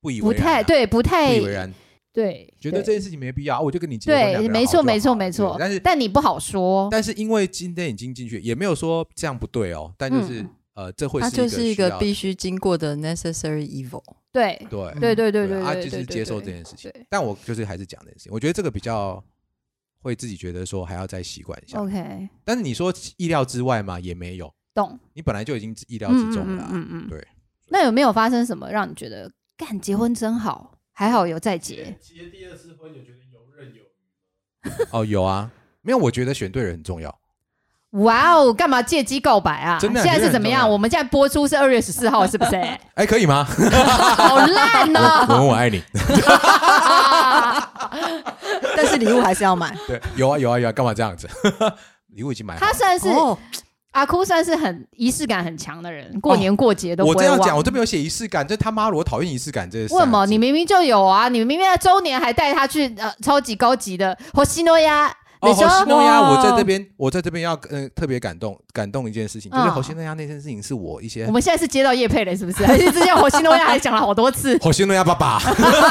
[0.01, 0.45] 不不以为然啊。
[0.45, 1.73] 太对，不不太以为然，
[2.15, 5.57] 对，觉得这件事情没必要，啊我就跟你结婚，对，没错没错没错。
[5.59, 14.01] 但是但你不好说，但是因为今天已经进去，也没有说这样不对哦，但就是嗯呃，这会它就是一个必须经过的 necessary evil。
[14.31, 16.89] 对对对对对对啊，对对，就是接受这件事情。
[17.09, 19.21] 但我就是还是讲这件事情，我觉得这个比较
[20.01, 21.81] 会自己觉得说还要再习惯一下。
[21.81, 24.97] OK，但是你说意料之外嘛，也没有，懂。
[25.13, 26.69] 你本来就已经意料之中了啊。
[26.71, 27.27] 嗯嗯嗯，对。
[27.67, 31.95] 那有没有发生什么让你觉得干结婚真好，还好有再结？
[31.99, 33.83] 结第二次婚，有觉得游刃有
[34.63, 34.87] 余吗？
[34.91, 37.13] 哦，有啊，没有，我觉得选对人很重要。
[37.91, 39.77] 哇哦，干嘛借机告白啊？
[39.77, 40.69] 真的现在是怎么样？
[40.69, 42.55] 我们现在播出是二月十四号，是不是？
[42.95, 43.43] 哎，可以吗？
[44.17, 45.25] 好烂我哦！
[45.41, 45.83] 我我爱你。
[48.77, 49.75] 但是礼物还是要买。
[49.87, 51.27] 对，有啊有啊有啊，干嘛这样子？
[52.07, 52.71] 礼物已经买好了。
[52.71, 53.37] 他算是哦，
[53.95, 59.95] 阿哭，算是很仪式感很强的人，过年过节都不会忘我这样讲，我都没有写仪式感，这他妈的我讨厌仪式感这个。
[59.95, 60.25] 为什么？
[60.25, 61.29] 你明明就有啊！
[61.29, 72.63] 你明明在周年还带他去呃超级高级的火西诺亚，哦，你说侯西诺亚，我在这边，我在这边要呃特别感动感动一件事情，就是嗯侯西诺亚那件事情是我一些我们现在是接到叶佩了，是不是？
[72.67, 74.57] 还是之前火西诺亚还讲了好多次？
[74.61, 75.39] 侯西诺亚爸爸，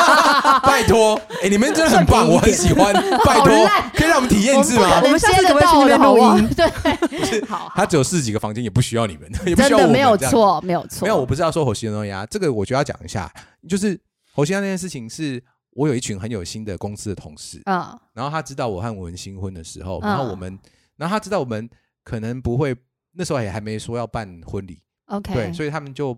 [0.64, 2.92] 拜托，哎，你们真的很棒，我很喜欢，
[3.24, 5.00] 拜托，可以让我们体验一次吗我们不可？
[5.00, 10.32] 能我们下次接得可不可以去那边录音对，好，他只有四十几个房间，也不需要你们，也不需要我们没有这样。
[10.32, 11.06] 错，没有错。
[11.06, 13.30] 没有，我不是要说侯西诺亚，这个我就要讲一下，
[13.68, 13.98] 就是
[14.32, 15.42] 侯西诺亚那件事情是。
[15.74, 20.08] 我有一群很有心的公司的同事，啊然后他知道我和文新婚的时候，嗯。
[20.08, 20.58] 然后我们，
[20.96, 21.68] 然后他知道我们
[22.04, 22.74] 可能不会，
[23.12, 26.16] 那时候也还没说要办婚礼，，OK，对，所以他们就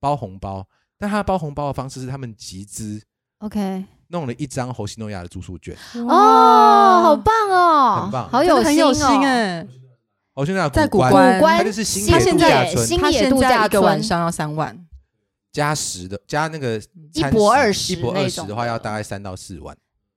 [0.00, 0.66] 包红包，
[0.98, 3.02] 但他包红包的方式是他们集资
[3.38, 9.66] OK，弄了一张侯西诺亚的住宿券，哦，好棒哦，很棒好有很有心哎。
[10.34, 14.83] 侯西诺亚在古关古关古关它就是新野野度度假村，新他现野度假在一个晚，上要三万，
[15.54, 16.76] 加十的加那个
[17.12, 19.74] 一博二十一博二十的话，要大概三到四万，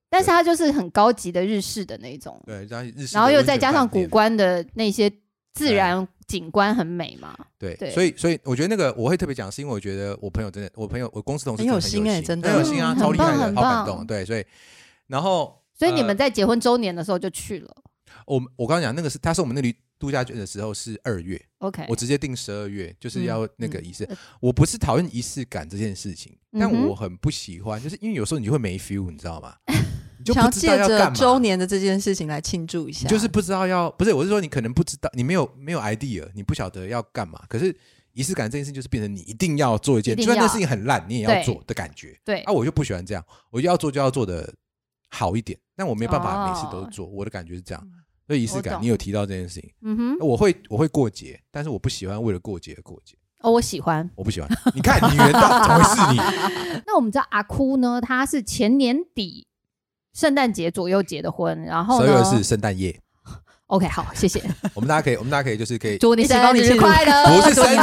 [0.10, 5.12] 但是它就是很高级的日式的那种，对，然后日式然后又再加上古关的那些
[5.54, 7.38] 自然景观很美嘛。
[7.60, 7.92] 对，对。
[7.92, 12.50] 所以所以我觉得那个我会特别讲，是因为我觉得我朋友真的，我朋友我公司同事很有心欸真的。
[12.50, 14.06] 很有心啊，嗯超厉害的，好感动。
[14.08, 14.44] 对，所以
[15.06, 17.76] 然后所以你呃们在结婚周年的时候就去了。
[18.26, 21.86] 我我刚刚讲那个是他是我们那里度假圈的时候是二月，，OK？
[21.90, 24.08] 我直接定十二月，就是要那个嗯仪式。
[24.40, 29.56] 我不是讨厌仪式感这件事情，但我很不喜欢，就是因为有时候你就会没 feel，你知道吗？
[30.20, 37.44] 你就想要不知道借着要干嘛，周年的这件事情来庆祝一下，就是不知道要不是，我是说你可能不知道，你没有没有 idea，你不晓得要干嘛。
[37.48, 37.76] 可是
[38.14, 42.20] 仪式感这件事情就是变成你一定要做一件，一就算那要事情很烂，你也要做的感觉。
[42.26, 44.52] 对啊，我就不喜欢这样，我就要做就要做的
[45.10, 47.88] 好一点，但我没办法哦每次都做，我的感觉是这样。
[48.28, 54.10] 所以仪式感，你有提到这件事情，嗯哼，我会我会过节，但是我不喜欢为了过节而过节，哦，我喜欢。
[54.16, 54.50] 我不喜欢。
[54.76, 56.18] 你看你原道怎么回事你？
[56.86, 59.48] 那我们知道阿哭呢，他是前年底
[60.14, 63.00] 圣诞节左右结的婚，然后呢十二月是圣诞夜，，
[63.68, 64.42] OK，好，谢谢，
[64.74, 67.78] 我们大家可以，我们大家可以就是可以，祝你生日快乐，不是生日，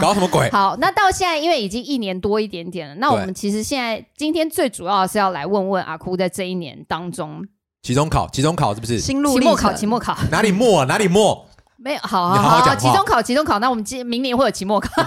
[0.00, 0.48] 搞什么鬼？
[0.50, 7.44] 好，那到现在因为已经一年多一点点了，那我们其实现在今天最主要的是要来问问阿哭在这一年当中，
[7.82, 8.98] 期中考，期中考是不是？
[8.98, 10.16] 心路历期末考，程期末考。
[10.30, 10.84] 哪里末啊？
[10.86, 11.46] 哪里末？
[11.76, 12.76] 没有，好你好好讲话。
[12.76, 15.02] 期中考，期中考，那我们今明年会有期末考，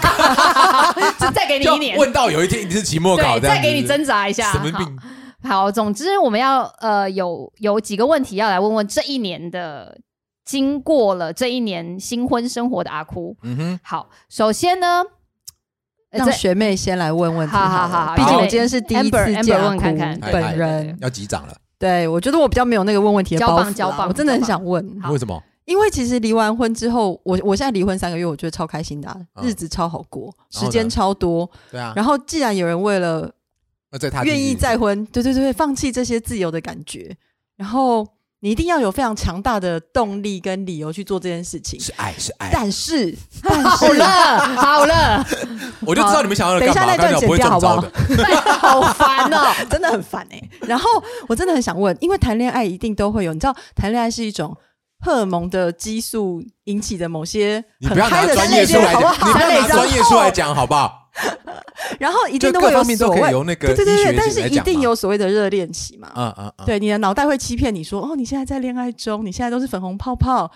[1.20, 3.62] 就再给你就一年，问到有一天你是期末考，对，这样子。
[3.62, 5.00] 再给你挣扎一下，好什么病？
[5.44, 10.00] 好，总之我们要呃有有几个问题要来问问这一年的
[10.44, 13.38] 经过了这一年新婚生活的阿哭。
[13.44, 15.04] 嗯哼，好，首先呢，
[16.10, 25.12] 呃这让学妹先来问问题好好了，好好好毕竟我今天是第一 Amber- 次见 Amber 阿问看看哭对本人，要击掌了，对我觉得我比较没有那个问问题的交包袱啦棒交棒我真的很想问，好。
[25.12, 25.44] 为什么？
[25.66, 29.46] 因为其实离完婚之后，我我现在离婚三个月，我觉得超开心的啊、嗯。
[29.46, 31.50] 日子超好过，时间超多。
[31.72, 33.30] 对啊，然后既然有人为了
[34.24, 37.16] 愿意再婚，对对对，放弃这些自由的感觉，
[37.58, 38.08] 然后
[38.44, 41.80] 你一定要有非常强大的动力跟理由去做这件事情。
[41.80, 44.06] 是爱是爱，但是， 但好是，了
[44.58, 45.26] 好了，
[45.88, 48.82] 我就知道你们想要的等一干嘛，下那段刚才我不会剪掉好不好。
[48.84, 49.54] 好烦哦。
[49.70, 50.90] 真的很烦哎、然后
[51.30, 54.54] 我真的很想问，因为谈恋爱一定都会有，你知道，谈恋爱是一种
[55.00, 59.28] 荷尔蒙的激素引起的某些你不要拿很嗨的专业出来瞬间，好讲，不好？
[59.28, 61.03] 你不要拿专业出来讲，好不好？
[62.00, 66.12] 然后一定都会有所谓，由那个对对对但是一定有所谓的热恋期嘛。
[66.16, 70.52] 嗯嗯嗯，对，你的脑袋会欺骗你说，哦，你现在在恋爱中，你现在都是粉红泡泡。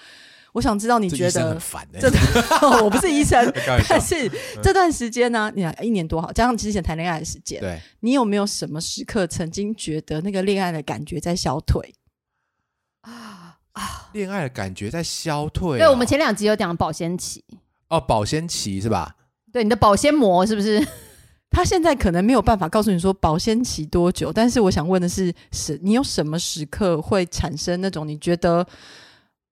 [0.53, 2.09] 我想知道你觉得这医生很，烦的这，
[2.83, 3.53] 我不是医生，
[3.87, 4.27] 但是
[4.63, 11.93] 这段时间呢，你看一年多好，加上之前谈恋爱的时间，对，你有没有什么时刻曾经觉得那个恋爱的感觉在消退？
[13.01, 15.77] 啊啊恋爱的感觉在消退哦。
[15.77, 17.43] 对，我们前两集有讲保鲜期，
[17.89, 19.15] 哦保鲜期是吧？
[19.57, 20.85] 对你的保鲜膜是不是？
[21.49, 28.65] 他现在可能没有办法告诉你说保鲜期多久，但是我想问的是，是你有什么时刻会产生那种你觉得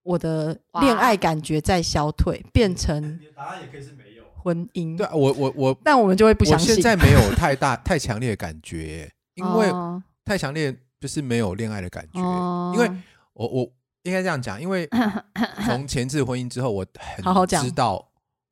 [0.03, 4.23] 我的恋爱感觉在消退，变成你的答案也可以是没有。
[4.43, 4.95] 婚姻？
[4.95, 6.75] 对啊，我我我但我们就会不我相信。
[6.75, 12.19] 现在没有太大 太强烈的感觉，因为哦太强烈就是没有恋爱的感觉。
[12.21, 12.91] 哦因为
[13.33, 13.71] 我我
[14.03, 14.87] 应该这样讲，因为
[15.65, 18.05] 从前次婚姻之后，我很好好讲知道，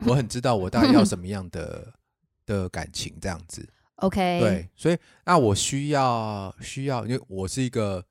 [0.06, 1.94] 我很知道我大概要什么样的
[2.46, 3.68] 的感情这样子。
[3.98, 8.04] OK，对，所以那我需要需要，因为我是一个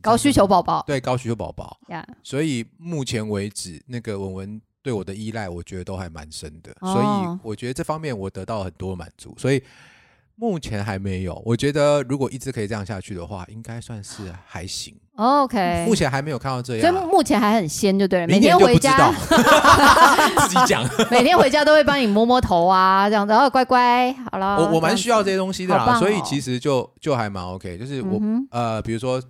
[0.00, 9.62] 高需求宝宝对高需求宝宝，呀，所以目前为止，那个文文对我的依赖，我觉得都还蛮深的，哦所以我觉得这方面我得到很多满足，所以
[10.36, 11.40] 目前还没有。
[11.44, 14.94] 我觉得如果一直可以这样下去的话，应该算是还行。
[15.16, 18.26] OK，目前还没有看到这样所以目前还很鲜，就对了。
[18.26, 19.12] 每天回家，，
[20.42, 20.84] 自己讲。
[21.08, 24.56] 每天回家都会帮你摸摸头啊，这样子，然后乖乖，好了。
[24.56, 29.22] 我我蛮需要这些东西的啦，哦所以其实就就还蛮 OK，就是我、嗯呃，比如说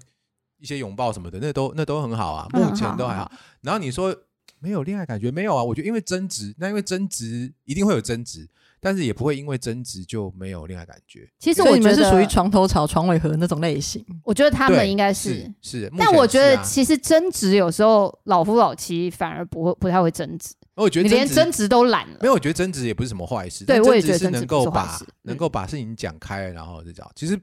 [0.59, 4.17] 一些拥抱什么的，那都那都很好啊，嗯目前都还好然后你说
[4.61, 5.63] 没有恋爱感觉没有啊？
[5.63, 8.49] 我觉得因为争执，那因为争执一定会有争执，
[8.85, 11.27] 但是也不会因为争执就没有恋爱感觉。
[11.39, 14.05] 其实我觉得你们是属于床头吵床尾和那种类型。
[14.23, 22.19] 我觉得他们应该是是，目但我觉得其实争执有时候老夫老妻反而不会不太会争执，我觉得你连争执都懒了。
[22.21, 23.65] 没有，我觉得争执也不是什么坏事。
[23.65, 27.11] 对我也觉得争执能够把能够把事情讲开，然后就这样。
[27.15, 27.41] 其实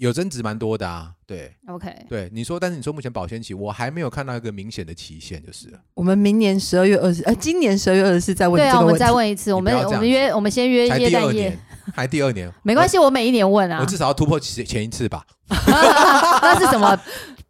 [0.00, 2.30] 有增值蛮多的啊，对 OK，对。
[2.32, 5.78] 你说，但是你说目前保鲜期，我还没有看到一个明显的期限，就是了。
[5.92, 8.96] 我们明年十二月二十，呃，今年十二月二十四再问对啊，我们。
[8.96, 11.58] 再问一次，我们我们约我们先约才耶诞夜第二年，，
[11.94, 15.22] 还第二年，没关系，我每一年问啊我，至少要突破前前一次吧。
[15.50, 16.98] 那是什么？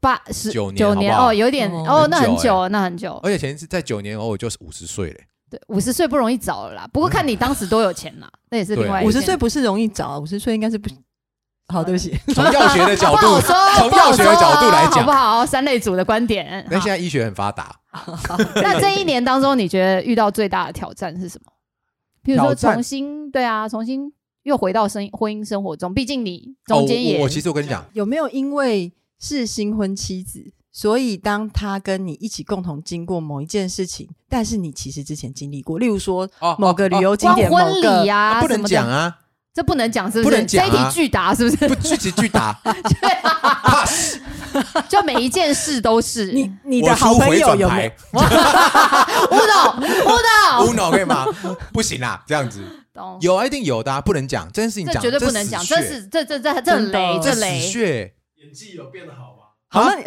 [0.01, 3.21] 八十九年九年好不好哦，有点哦哦，那很久很久，那很久。
[3.23, 5.25] 而且前一次在九年后，我就是五十岁嘞。
[5.49, 6.89] 对，五十岁不容易找了啦。
[6.93, 10.91] 不过看你当时多有钱啦，那也是另外一五件十岁不是容易找啊，五十岁应该是不。
[11.71, 15.01] 好，对不起， 从药学的角度，说，从药学的角度来讲。
[15.01, 15.47] 好不，好？
[15.47, 16.67] 三类组的观点。
[16.71, 17.75] 但好现在医学很发达，
[18.57, 21.53] 那这一年当中，你觉得遇到最大的挑战是什么？
[22.23, 37.01] 比如说重新对啊，重新又回到生婚姻生活中，毕竟你中间也、哦我我其实我跟你讲，有没有因为是新婚妻子，所以当他跟你一起共同经过某一件事情，但是你其实之前经历过，例如说哦某个旅哦。
[37.01, 39.19] 游景点、光婚某个礼呀、啊不能讲，啊，
[39.53, 40.25] 这不能讲是不是？
[40.25, 40.69] 不能讲啊。
[40.71, 41.69] 这一题巨答是不是？
[41.69, 44.19] 不具体巨打 对啊，pass，
[44.89, 46.27] 就每一件事都是。
[46.33, 47.69] 你你我的好朋友有没有？
[47.69, 47.93] 牌？
[49.31, 51.27] 乌龙乌无龙，脑可以吗？
[51.73, 52.63] 不行啦，这样子。
[52.95, 53.19] 懂？
[53.21, 59.47] 有啊，一定有的啊，不能讲这件事情这讲，绝对不能讲，这是这这这这雷这死雷，血，演技有变得好吗？
[59.69, 60.05] 好，啊那你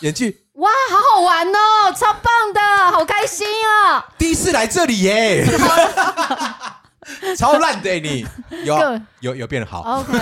[0.00, 0.34] 演技。
[0.54, 3.46] 哇，好好玩哦，超棒的，好开心
[3.86, 4.04] 啊！
[4.18, 5.44] 第一次来这里耶，
[7.36, 8.26] 超烂的欸你，
[8.64, 10.18] 有有有变好，OK，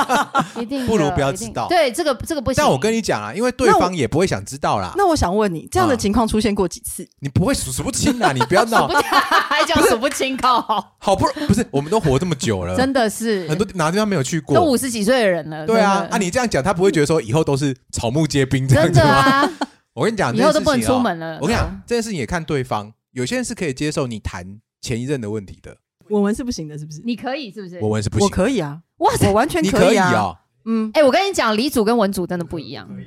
[0.62, 1.66] 一定不如不要知道。
[1.68, 2.56] 对，这个这个不行。
[2.56, 7.06] 但我跟你讲啊，因为对方也不会想知道啦，那我想问你，这样的啊情况出现过几次？
[7.20, 8.86] 你不会数数不清啊，你不要闹。
[8.86, 10.60] 不，还讲数不清靠。
[10.60, 13.48] 好，好不容不是，我们都活这么久了，真的是。
[13.48, 14.54] 很多哪个地方没有去过？
[14.56, 15.66] 都，五十几岁的人了。
[15.66, 19.08] 对啊啊你这样讲，他不会觉得说以后都是草木皆兵这样真子吗？
[19.08, 19.50] 啊，
[19.94, 21.38] 我跟你讲，以后都不能这件事情哦出门了。
[21.40, 25.76] 我跟你讲，这件事情也看对方，有些人是可以接受你谈前一任的问题的，
[26.10, 27.00] 文文是不行的，是不是？
[27.04, 27.78] 你可以是不是？
[27.80, 29.32] 我我们是不行，我可以啊，哇塞我！
[29.34, 30.12] 完全你可以啊。
[30.12, 32.86] 哦，嗯，哎，我跟你讲，李组跟文组真的不一样。
[32.88, 33.04] 可以，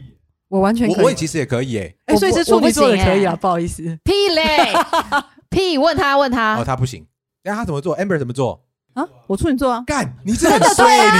[0.50, 0.98] 我完全可以。
[0.98, 4.74] 我我也其实也可以诶，哎，所以是处女座的可以啊，我不好意思屁嘞，
[5.50, 5.78] 屁！
[5.78, 7.06] 问他问他哦，，他不行，
[7.44, 8.64] 那他怎么做？Amber 怎么做？
[8.94, 11.20] 啊，我处女座啊，干，你这很衰，你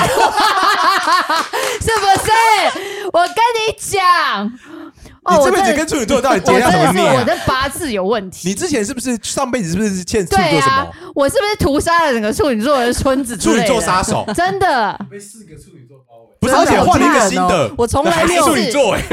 [1.80, 2.30] 是不是？
[3.14, 4.52] 我跟你讲，
[5.24, 7.14] 哦，你这辈子跟处女座到底结下什么孽啊？
[7.20, 8.50] 我的八字有问题。
[8.50, 13.66] 你之前是不是上辈子是不是欠处女座什么？，我是不是屠杀了整个处女座的村子之处女？
[13.68, 16.36] 座杀手， 真的，被四个处女座包围。
[16.40, 19.04] 不是，而且换了一个新的哦，我从来处女座哎，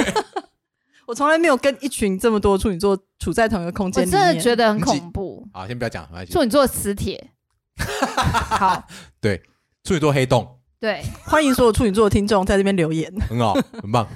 [1.07, 4.19] 我从来没有跟一群这么多处女座处在同一个空我间里面。
[4.19, 5.47] 真的觉得很恐怖。
[5.53, 6.43] 好，先不要讲，没关系处。
[6.43, 7.33] 女座磁铁，
[7.77, 8.83] 好，
[9.21, 9.43] 对，
[9.85, 11.03] 处女座黑洞对。
[11.27, 13.13] 欢迎所有处女座的听众在这边留言。
[13.29, 14.09] 很好，很棒。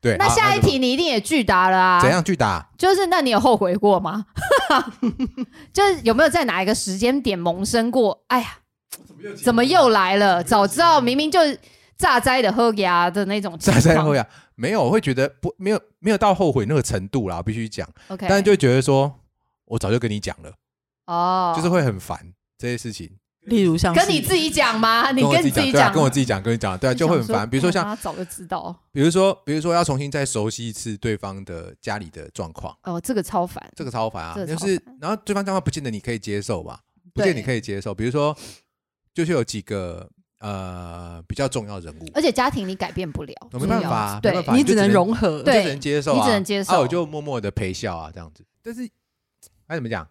[0.00, 2.00] 对，那下一题你一定也拒答了啊？
[2.00, 2.08] 怎？
[2.10, 2.68] 样拒答？
[2.78, 4.26] 就是那你有后悔过吗？
[5.72, 8.22] 就是有没有在哪一个时间点萌生过？
[8.28, 8.58] 哎呀，
[8.88, 10.42] 怎么又怎么又来了？
[10.44, 11.40] 早知道明明就
[11.96, 13.94] 榨灾的喝牙的那种情在况。
[13.96, 19.12] 在后呀，没有，我会觉得不没有没有到后悔那个程度啦，我必须讲，OK，但是就会觉得说，
[19.64, 20.52] 我早就跟你讲了，
[21.06, 23.17] 哦，就是会很烦这些事情。
[23.48, 25.10] 例如像跟你自己讲吗？
[25.12, 27.48] 你跟你自己讲，跟我自己讲，跟你讲，对啊，就会很烦。
[27.48, 33.62] 比如说像，他早就知道比如说，比如说要重新再熟悉一次对方的家里的状况，哦，这个超烦。
[33.74, 34.34] 这个超烦啊。
[34.46, 36.80] 就是，然后对方状况不见得你可以接受吧，
[37.14, 37.94] 不见得你可以接受。
[37.94, 38.36] 比如说，
[39.14, 40.08] 就是有几个
[40.40, 45.42] 呃比较重要人物，而且家庭你改变不了，没办法啊，对你只能融合。
[45.42, 48.44] 对你只能接受啊，你只能接受啊，我就默默的陪笑啊，这样子。
[48.62, 48.88] 但是
[49.66, 50.06] 该怎么讲？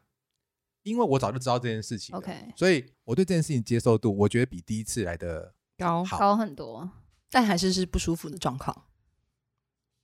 [0.89, 6.89] 因为我早就知道这件事情 OK 所以我对这件事情接受度，我觉得比第一次来的高，高很多。
[7.29, 8.85] 但还是是不舒服的状况。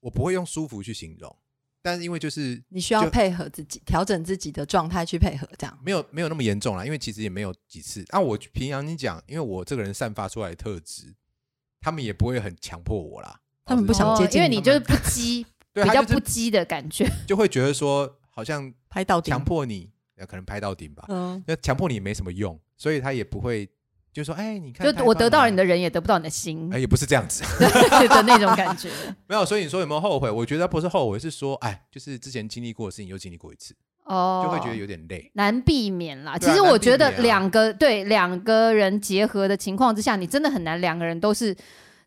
[0.02, 1.34] 我不会用舒服去形容，
[1.82, 5.80] 但是因为就是你需要配合自己，调整自己的状态去配合，这样。
[5.82, 8.04] 没有没有那么严重啦，因为其实也没有几次。
[8.10, 11.16] 啊，我平常你讲，因为我这个人散发出来的特质，
[11.80, 13.40] 他们也不会很强迫我啦。
[13.64, 17.10] 他们不想接近哦因为你就是不羁， 对比较不羁的感觉。
[17.26, 23.68] 就会觉得说好像拍到顶强，迫你，呃可能拍到顶吧，嗯，那强迫你没什么用，所以他也不会
[24.12, 27.44] 就说哎，你看就我得到了你的，人，也得不到你的心哎，也不是这样子，
[28.08, 28.90] 的那种感觉。
[29.28, 29.44] 没有。
[29.44, 30.30] 所以你说有没有后悔？
[30.30, 35.32] 我觉得不是后悔，是说哎，就是之前经历过的事情又经历过一次，哦，就会觉得有点累。
[35.34, 36.38] 难避免啦。
[36.38, 41.56] 其实我觉得两个、对两个人结合的情况之下，你真的很难两个人都是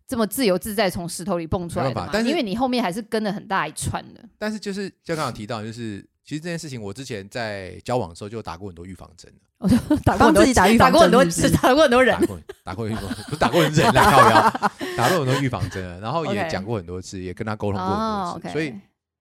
[0.07, 4.25] 这么自由自在从石头里蹦出来的但是因为你后面还是跟了很大一串的。
[4.39, 12.18] 但是就是就刚刚提到，就是其实这件事情，我之前在交往的时候就打过很多预防针了，我打过自己打预防打过很多次，打过很多人。
[12.18, 12.27] 打。
[12.27, 18.74] 过打过预防，不是打过人啦，靠腰，打过很多预防针了，然后也讲过很多次，也跟他沟通过很哦多次，所以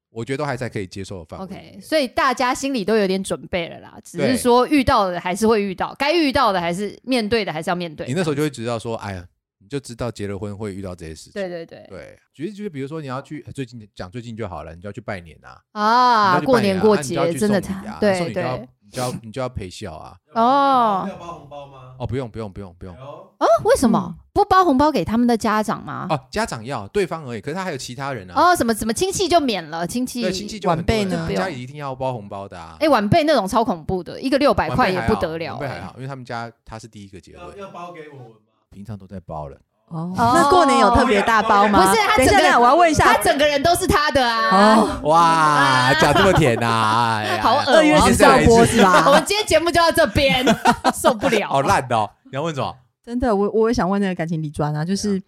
[0.09, 8.07] 我觉得都还在可以接受的范围 OK，所以大家心里都有点准备了啦，只是说遇到的还是会遇到，该遇到的还是面对的还是要面对。
[8.07, 9.23] 你那时候就会知道说，哎呀，
[9.65, 11.33] 你就知道结了婚会遇到这些事情。
[11.33, 20.15] 对对对对，举例就是比如说你要去最近讲最近就好了，你就要去拜年啊，啊，过年过节真的太送礼啊，对对你就要你就要陪笑啊。
[20.35, 21.95] 哦要包红包吗？
[21.97, 26.05] 哦，不用不用不用不用有哦，为什么嗯不包红包给他们的家长吗？
[26.11, 28.33] 哦，家长要对方而已，可是他还有其他人啊。
[28.35, 32.77] 哦，什么什么亲戚就免了，亲戚对，亲戚就晚辈呢啊家里一定要包红包的啊。
[32.79, 35.59] 哎，晚辈那种超恐怖的，一个六百块也不得了哎。
[35.59, 38.35] 晚辈还好，因为他们家他是第一个结婚，要要包给我们吗？
[38.75, 39.55] 平常都在包了。
[39.87, 41.79] 哦，哦那过年有特别大包吗？
[41.79, 44.75] 不是他等一下，整个等一下我要问一下他，整个人都是他的啊。
[44.75, 49.23] 哦，哇，讲这么甜呐，哎呀 好恶二月哦十四号播是 我吧们？
[49.25, 50.45] 今天节目就到这边，
[50.93, 51.47] 受不了。
[51.47, 52.09] 好烂的哦！
[52.25, 52.75] 你要问什么？
[53.05, 55.21] 真的，我我也想问那个感情理专啊，就是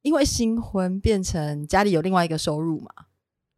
[0.00, 2.88] 因为新婚变成家里有另外一个收入嘛，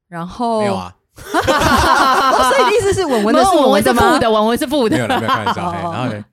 [0.09, 4.19] 然后没有，啊，哦，所以你意思是文文的是文文文吗文是负？
[4.19, 4.97] 的，文文是负的。
[4.97, 5.71] 没有了，没有开玩笑。
[5.71, 6.25] 嘿哦然后呢？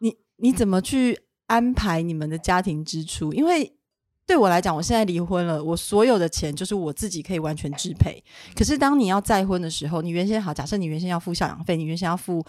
[0.00, 3.32] 你你怎么去安排你们的家庭支出？
[3.32, 3.70] 因为
[4.24, 8.22] 对我来讲，我现在离婚了，我所有的钱就是我自己可以完全支配。
[8.54, 12.44] 可是当你要再婚的时候，你原先好，假设你原先要付赡养费，你原先要付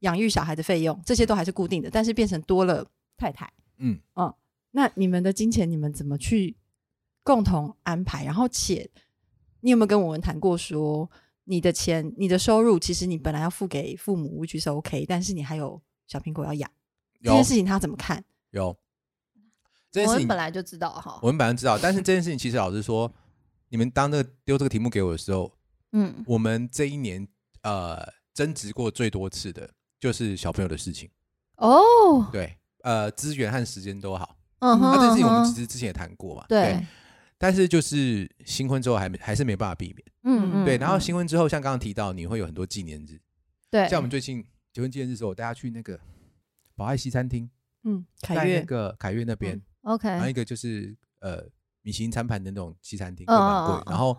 [0.00, 2.86] 养育小孩的费用，这些都还是固定的，但是变成多了
[3.16, 3.50] 太太。
[3.78, 4.32] 嗯嗯，
[4.72, 6.54] 那你们的金钱你们怎么去
[7.22, 8.24] 共同安排？
[8.24, 8.90] 然后且
[9.60, 11.10] 你有没有跟我们谈过说，
[11.44, 16.70] 你的钱、你的收入，其实你本来要付给父母，which is OK，但是你还有小苹果要养，
[17.22, 18.22] 这件事情他怎么看？
[18.52, 18.74] 有
[19.90, 21.18] 这件事情我们本，来就知道哈。
[21.20, 23.12] 我们本来知道，但是这件事情其实老实说，
[23.68, 25.52] 你们当那个丢这个题目给我的时候，
[25.92, 27.26] 嗯，我们这一年
[27.62, 29.68] 呃争执过最多次的
[30.00, 31.10] 就是小朋友的事情。
[31.56, 34.38] 哦，对，呃，资源和时间都好。
[34.60, 36.46] 嗯哼，那这件事情我们嗯哼其实之前也谈过嘛。
[36.48, 36.86] 对，
[37.36, 40.04] 但是就是新婚之后还没还是没办法避免。
[40.22, 43.20] 嗯嗯，对，然后嗯新婚之后，像刚刚提到，你会有很多纪念日，
[43.70, 45.98] 对，像我们最近结婚纪念日的时候，我带他去那个
[46.76, 47.50] 宝爱西餐厅，
[47.84, 51.42] 嗯，凯悦那，个凯悦那边，OK，然后一个就是呃
[51.82, 53.90] 米其林餐盘的那种西餐厅，嗯就蛮贵嗯嗯。
[53.90, 54.16] 然后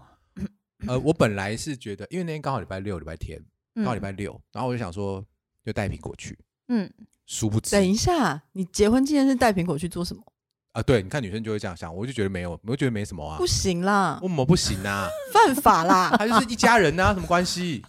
[0.88, 3.42] 呃，我本来是觉得，因为那天刚好礼拜六、礼拜天，
[3.76, 5.26] 刚好礼拜六，然后我就想说
[5.66, 6.38] 就带苹果去，
[6.68, 6.92] 嗯，
[7.26, 10.22] 殊不知等一下，你结婚纪念日带苹果去做什么？
[10.74, 15.08] 啊，对，你看女生就会这样想，我就觉得没有，我就觉得没什么啊不，行啦为，什么不行啊？
[15.32, 16.10] 犯法啦！
[16.18, 17.86] 他就是一家人呐、什么关系？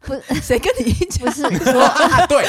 [0.00, 1.18] 不 谁跟你一起？
[1.20, 2.44] 不是说啊，对，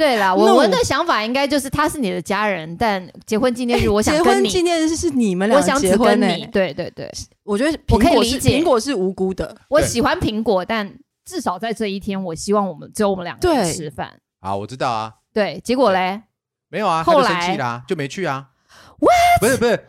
[0.00, 0.54] 对啦，No。
[0.54, 8.58] 我们的想法应该就是他是你的家人，但结婚纪念日我想跟你结婚纪，念日是你们俩我想只结婚呢、跟你，对对对，我觉得我可以苹果是理解。
[8.58, 10.90] 苹果是无辜的，我喜欢苹果，但
[11.26, 14.18] 至少在这一天，我希望我们只有我们两个人吃饭。
[14.40, 16.22] 好，我知道啊，对，结果嘞，
[16.70, 17.28] 没有啊，后来？
[17.28, 18.46] 生气啦，就没去啊。
[19.38, 19.84] 不是不是，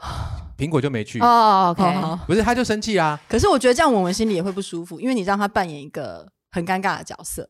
[0.57, 2.25] 苹果就没去，哦，OK，好好。
[2.27, 3.17] 不是他就生气啊。
[3.29, 7.47] 可是我觉得这样文文心里也会不舒服，因为你让他扮演一个很尴尬的角色。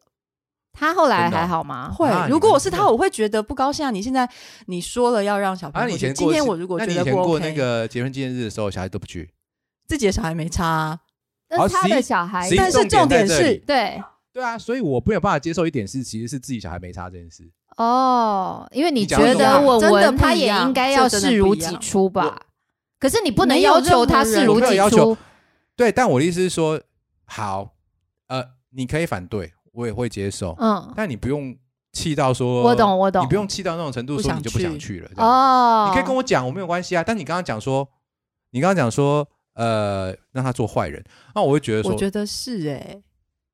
[0.73, 1.91] 他后来还好吗？
[1.91, 3.91] 会啊，如果我是他，我会觉得不高兴啊。
[3.91, 4.27] 你现在
[4.67, 9.29] 你说了要让小朋啊，友去，你以前今天我如果那觉得不你以前过那个结婚纪念日的时候，小孩都不去。
[9.87, 10.99] 自己的小孩没差、啊，
[11.49, 14.01] 那是他的小孩，但是重点是对
[14.31, 17.51] 对啊，所以我没有办法接受一点是，其实是自己小孩没差这件事。
[17.77, 22.41] 哦，因为你觉得懂吗得文真的文他也应该要视如己出吧？
[22.99, 25.17] 可是你不能要求他视如己出，
[25.75, 26.79] 对，但我的意思是说，
[27.25, 27.73] 好，
[28.27, 31.55] 呃，你可以反对，我也会接受，嗯，但你不用
[31.93, 35.09] 气到说，我懂我懂你不用气到那种程度，说你就不想去去了。
[35.17, 37.03] 哦，你可以跟我讲，我没有关系啊。
[37.03, 37.87] 但你刚刚讲说，
[38.51, 41.03] 你刚刚讲说，呃，让他做坏人，
[41.35, 43.01] 那我会觉得说，我觉得是哎、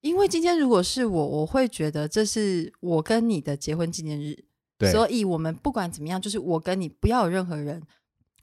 [0.01, 4.37] 因为今天如果是我，我会觉得这是我跟你的结婚纪念日，
[4.77, 7.81] 对，所以我们不管怎么样，就是我跟你不要有任何人。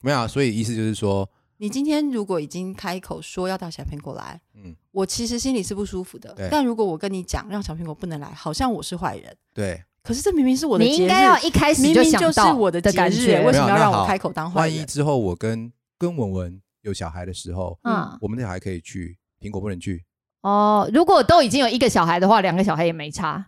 [0.01, 1.27] 没有啊，所以意思就是说，
[1.57, 6.35] 你今天如果已经开口说要带小苹果来，嗯，我其实心里是不舒服的。
[6.51, 9.35] 但如果我跟你讲让小苹果不能来，好像我是坏人。
[9.53, 14.75] 对，可是这明明是我的节日，你应该要一开始明明就想到我的节日，感觉为什么要让我开口当坏人？
[14.75, 20.03] 万一之后我跟跟文文有小孩的时候，嗯，我们的小孩可以去，苹果不能去。
[20.41, 23.47] 哦，如果都已经有一个小孩的话，两个小孩也没差。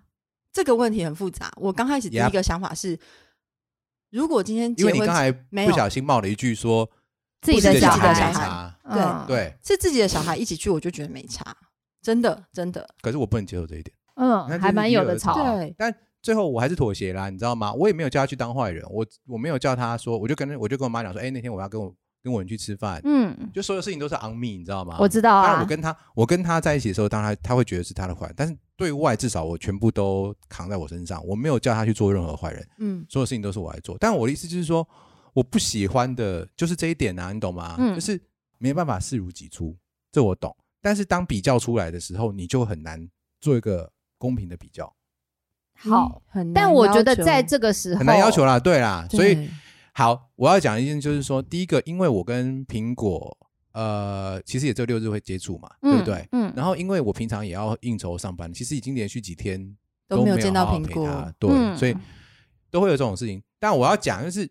[0.53, 1.51] 这个问题很复杂。
[1.57, 2.97] 我刚开始第一个想法是，
[4.09, 6.89] 如果今天结婚因为你刚才不小心冒了一句说
[7.41, 11.55] 自己的小孩小孩差，对嗯，对，是自己的小孩一起去，我就觉得没差，
[12.01, 12.87] 真的真的。
[13.01, 13.95] 可是我不能接受这一点。
[14.15, 15.35] 嗯，还蛮有的吵。
[15.35, 17.71] 对，但最后我还是妥协啦，你知道吗？
[17.73, 24.97] 我也没有叫他去当坏人，我我没有叫他说，我就跟我就跟我妈讲说，哎，那天我要跟我跟我人去吃饭，嗯，就所有事情都是 on me，你知道吗？
[24.99, 25.67] 我知道啊当然我。
[25.67, 33.95] 跟他我跟他在一起的时候，当然他他会觉得是他的坏，但是对外至少我全部都扛在我身上，我没有叫他去做任何坏人，嗯，所有事情都是我来做。
[33.99, 34.87] 但我的意思就是说，
[35.37, 37.75] 我不喜欢的就是这一点啊，你懂吗？
[37.77, 38.19] 嗯就是
[38.57, 39.77] 没办法视如己出，
[40.11, 40.55] 这我懂。
[40.81, 43.07] 但是当比较出来的时候，你就很难
[43.39, 44.91] 做一个公平的比较，
[45.75, 48.59] 好，很难但我觉得在这个时候很难要求啦。
[48.59, 49.47] 对啦，所以
[49.93, 53.37] 好，我要讲一件就是说，第一个，因为我跟苹果
[53.73, 56.27] 呃，其实也只有六日会接触嘛，对不对？
[56.31, 59.75] 嗯，然后因为我平常也要应酬上班，其实已经连续几天没
[60.07, 61.95] 都没有见到苹果对，嗯所以
[62.71, 63.39] 都会有这种事情。
[63.59, 64.49] 但我要讲就是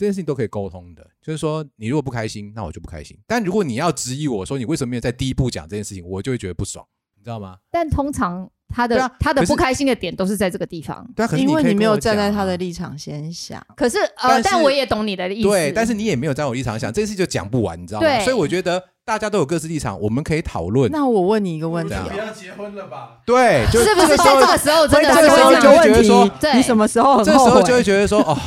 [0.00, 3.14] 这件事情都可以沟通的，就是说你如果不开心，那我就不开心。
[3.26, 6.82] 但如果你要质疑我说你为什么没有在第一步讲这件事情，我就会觉得不爽，
[7.18, 7.58] 你知道吗？
[7.70, 11.06] 但通常他的他的不开心的点都是在这个地方。
[11.14, 15.48] 对啊，可是因为你没有站在他的立场先想，可是呃，但是但我也懂你的意思。
[15.50, 18.06] 对，但是你也没有在我立场想，这件事就讲不完，你知道吗？
[18.06, 20.90] 对所以我觉得大家都有各自立场，我们可以讨论。
[20.90, 23.20] 那我问你一个问题要结婚了吧？
[23.26, 27.38] 对，就是不是在这个时候真回的答这个时候就会觉得问说题，对你什么时候很这时？
[27.38, 28.38] 候就会觉得说哦，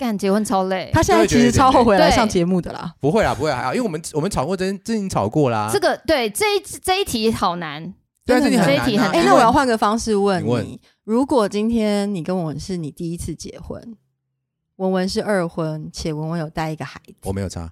[0.00, 0.90] 干结婚超累。
[0.94, 2.94] 他现在其实超后悔来上节目的啦。
[2.98, 5.68] 不会啦，不会啦，还好，因为我们我们吵过真真已经吵过啦。
[5.70, 7.82] 这个对这一这一题好难，
[8.24, 8.86] 对啊，这真的题很难啊。
[8.86, 13.94] 这一题很哎，那我要换个方式问你问你：如果今天你跟文文是你第一次结婚，
[14.76, 17.70] 文文是二婚，且文文有带一个孩子，我没有差，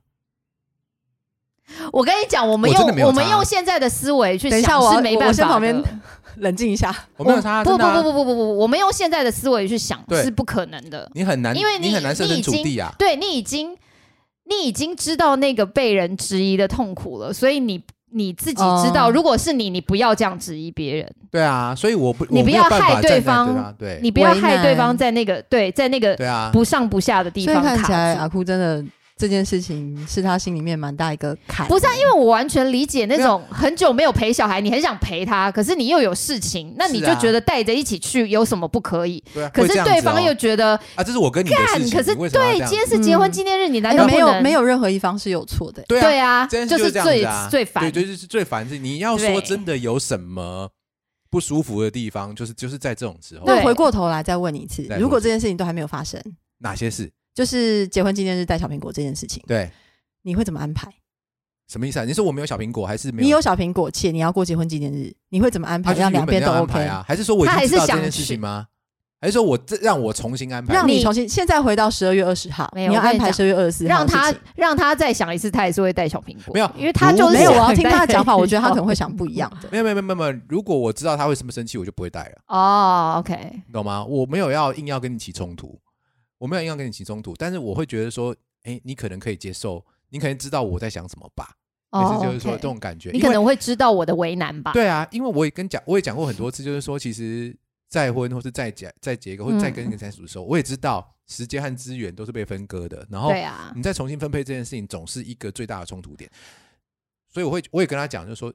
[1.93, 5.83] 我跟你讲，我们用我们用现在的思维去想等一下我是没办法我先旁边
[6.37, 6.95] 冷静一下。
[7.17, 11.11] 我没有差，不不不不不不不，我们用现在的思维去想是不可能的。
[11.15, 12.93] 你很难，因为你你很难设身你已经处地啊。
[12.99, 13.77] 对你已经
[14.45, 28.21] 你已经知道那个被人质疑的痛苦了，所以你你自己知道，哦如果是你，你不要这样质疑别人，对啊，所以我不，你不要害对方方，对你不要害对方在那个对在那个对啊，不上不下的地所以方看起来卡住。
[28.21, 28.83] 阿哭真的
[29.19, 31.67] 这件事情是他心里面蛮大一个坎。
[31.67, 39.23] 不是、啊，因为我完全理解那种很久没有陪小孩，你很想陪他，可是你又有事情，那你就觉得带着一起去有什么不可以？
[39.35, 45.83] 对啊，可是对方哦又觉得啊，这是我跟你的干事，情，可是对，今天是结婚纪念日，你难道没有没有任何一方是有错的。
[45.89, 47.49] 对啊，就是最这样子啊。
[47.51, 47.91] 最烦。
[47.91, 50.71] 对，就是最烦是你要说真的有什么
[51.31, 54.87] 不舒服的地方，就是就是在这种时候，那回过头来再问你一次。
[54.99, 56.23] 如果这件事情都还没有发生，
[56.59, 57.11] 哪些事？
[57.39, 59.71] 就是结婚纪念日带小苹果这件事情，对，
[60.23, 60.93] 你会怎么安排？
[61.69, 62.05] 什么意思啊？
[62.05, 66.73] 你说我没有小苹果，还是没你有小苹果，且你要过结婚纪念日，你会怎么安排，让两边都 OK？
[66.73, 67.05] 排啊？
[67.07, 68.67] 还是说我已他还是想经知道这件事情吗？
[69.21, 70.75] 还是说我这让我重新安排？
[70.75, 76.53] 让你重新现在回到十二月二十号，没有你要安排十二月二十四号让他让他再想一次，他也是会带小苹果。
[76.55, 79.69] 没有因为他如果没有，我就是我要听他的讲法，我觉得他可能会想不一样的。
[79.71, 83.37] 没有没有没有没有，如果我知道他会这么生气，我就不会带了，哦，OK，
[83.67, 84.05] 你懂吗？
[84.05, 85.79] 我没有要硬要跟你起冲突，
[86.39, 91.57] 我没有硬要跟你起冲突，但是我会觉得说，哎，你可能可以接受，你可能知道我在想什么吧？
[91.91, 94.73] 意思就是说这种感觉，你可能会知道我的为难吧？
[94.73, 97.57] 对啊，因为我也跟讲，我也讲过很多次，就是说，其实
[97.89, 106.31] 再婚或是再结再结一个，或者再跟一个嗯在一起的时候，我也知道时间和资源都是被分割的，然后对啊，你再重新分配这件事情，总是一个最大的冲突点。
[107.31, 108.53] 所以我会，我也跟他讲，就是说，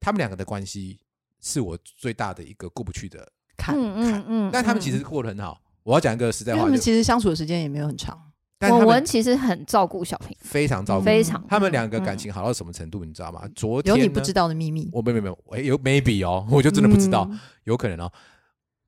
[0.00, 0.98] 他们两个的关系
[1.40, 3.30] 是我最大的一个过不去的。
[3.58, 5.60] 坎，嗯嗯嗯，但他们其实过得很好。
[5.82, 8.18] 我要讲一个实在话，就因为他们其实相处的时间也没有很长。
[8.58, 13.42] 但他们文文其实很照顾小平，非常照顾，非常他们两个嗯感情好到什么程度，你知道吗？
[13.54, 17.26] 昨天有你不知道的秘密，我没有没有，哎，有 maybe 哦， 我就真的不知道。
[17.30, 18.12] 嗯有可能哦。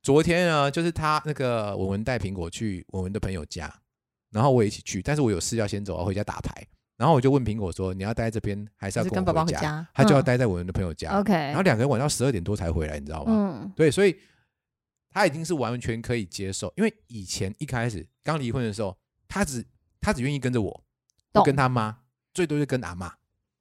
[0.02, 3.72] 昨天呢，就是他那个文文带苹果去文文的朋友家，
[4.30, 6.52] 然后我也一起去，但是我有事要先走，要回家打牌。
[6.98, 9.88] 然后我就问苹果说：“你要待在这边，还是要跟还是跟爸爸我回家？”回家。
[9.94, 11.18] 他就要嗯待在文文的朋友家。
[11.18, 13.32] OK，然后两个人晚上十二点多才回来，你知道吗？
[13.62, 14.14] 嗯对，所以
[15.12, 18.96] 他已经是完全可以接受，因为以前一开始刚离婚的时候，
[19.28, 19.64] 他只
[20.00, 20.84] 他只愿意跟着我，
[21.32, 21.98] 不跟他妈，
[22.32, 23.12] 最多就跟阿妈。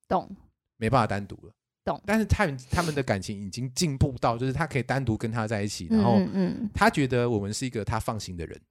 [0.07, 0.29] 懂，
[0.77, 1.53] 没办法单独了。
[1.83, 2.01] 懂。
[2.05, 6.19] 但是他们他们的感情已经进步到，就是他可以单独跟他在一起，然后
[6.73, 8.61] 他觉得我们是一个他放心的人，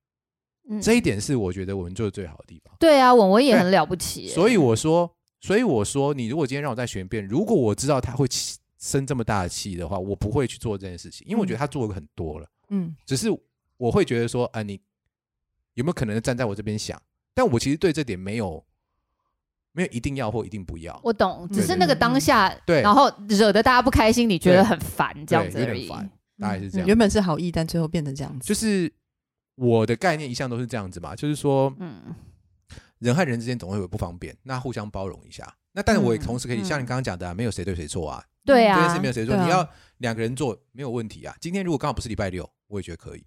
[0.68, 2.74] 嗯，这一点是我觉得我们做的最好的地方。
[2.78, 5.10] 对啊，文文也很了不起耶，所以我说，
[5.40, 12.59] 所以我说，你如果今天让我再选一遍，如果我知道他会气生这么大的气的话，我不会去做这件事情，因为我觉得他做的很多了，嗯，
[13.06, 13.28] 只是
[13.76, 14.80] 我会觉得说，啊，你
[15.74, 17.00] 有没有可能站在我这边想？
[17.34, 18.64] 但我其实对这点没有
[19.72, 21.00] 没有一定要或一定不要。
[21.04, 25.88] 我懂，只是那个当下，对然后惹得大家不开心，你觉得很烦，这样子而已。
[25.88, 26.86] 烦，大概是这样。
[26.86, 28.46] 原本是好意，但最后变成这样子。
[28.46, 28.92] 就是
[29.54, 32.14] 我的概念一向都是这样子嘛，就是说嗯，
[32.98, 35.54] 人和人之间总会有不方便，那互相包容一下。
[35.72, 41.34] 那但是我也嗯同时可以、嗯像你刚刚讲的、啊，没有谁对谁错啊，对这件啊事没，有谁说，啊你要两个人做没有问题啊。
[41.40, 43.24] 今天如果刚好不是礼拜六，我也觉得可以。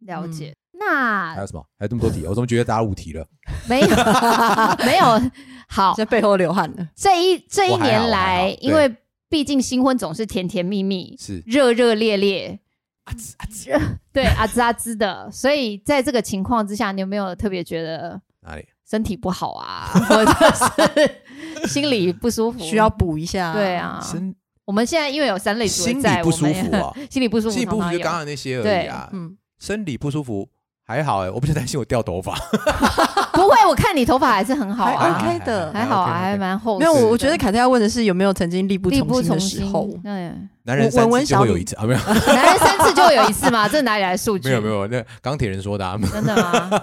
[0.00, 0.54] 了解。
[0.78, 1.64] 还那有什么？
[1.78, 3.26] 还有这么多题，我怎么觉得大家五题了？
[3.66, 3.88] 没有
[4.84, 5.30] 没有
[5.68, 6.86] 好，在背后流汗了。
[6.94, 8.94] 这一这一年来，因为
[9.28, 12.60] 毕竟新婚总是甜甜蜜蜜、是热热烈烈，
[13.04, 13.70] 啊滋啊滋
[14.12, 18.66] 对啊滋啊滋的，所以在这个情况之下，你有没有特别觉得哪里？
[18.88, 22.58] 身体不好啊，或者是 心里不舒服？
[22.60, 23.54] 需要补一下。
[23.54, 23.98] 对，啊。
[24.02, 24.32] 身
[24.66, 29.08] 我们现在因为有三类组心在，里不舒服啊， 心里不舒服，心里不舒服就刚刚那些而对已啊。
[29.12, 30.46] 嗯，生理不舒服
[30.84, 32.34] 还好哎，我比较担心我掉头发。
[33.32, 36.78] 不会，我看你头发还是很好还啊，OK 的还好啊还蛮厚。
[36.78, 39.88] 没有，我我觉得凯特要问的是有没有曾经力不力不从心的时候。。
[40.04, 44.48] 嗯，男人三次就会有一次啊，没有男人三次就会有一次嘛， 这哪里来的数据？
[44.48, 46.82] 没有没有，那钢铁人说的啊，真的吗？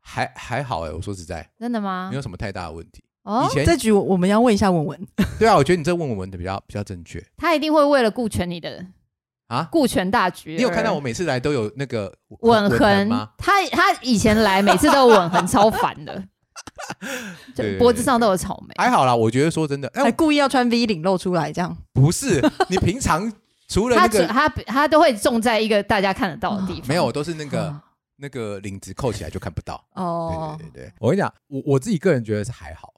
[0.00, 2.16] 还还好哎，我说实在真的吗没？
[2.16, 3.02] 有什么太大的问题。
[3.24, 5.06] 哦以，前这局我我们要问一下文文，
[5.38, 8.84] 对啊，我觉得你这问文文的比较比较正确他一定会为了顾全你的
[9.48, 9.68] 啊。
[9.70, 10.56] 顾全大局。
[10.56, 11.00] 你有看到我？
[11.00, 13.30] 每次来都有那个吻痕吗？？
[13.38, 16.22] 他他以前来每次都有吻痕，超烦的，
[17.78, 18.74] 脖子上都有草莓。
[18.76, 23.32] 还好啦，我觉得说真的，哎、还故意要穿 V 领露出来，这样不是你平常
[23.68, 26.88] 除了他那个他他他都会种在一个大家看得到的地方。
[26.88, 27.80] 没有，都是那个、嗯
[28.16, 29.82] 那个领子扣起来就看不到。
[29.94, 30.68] 哦对。
[30.68, 32.92] 对对对，我跟你讲，我我自己个人觉得是还好，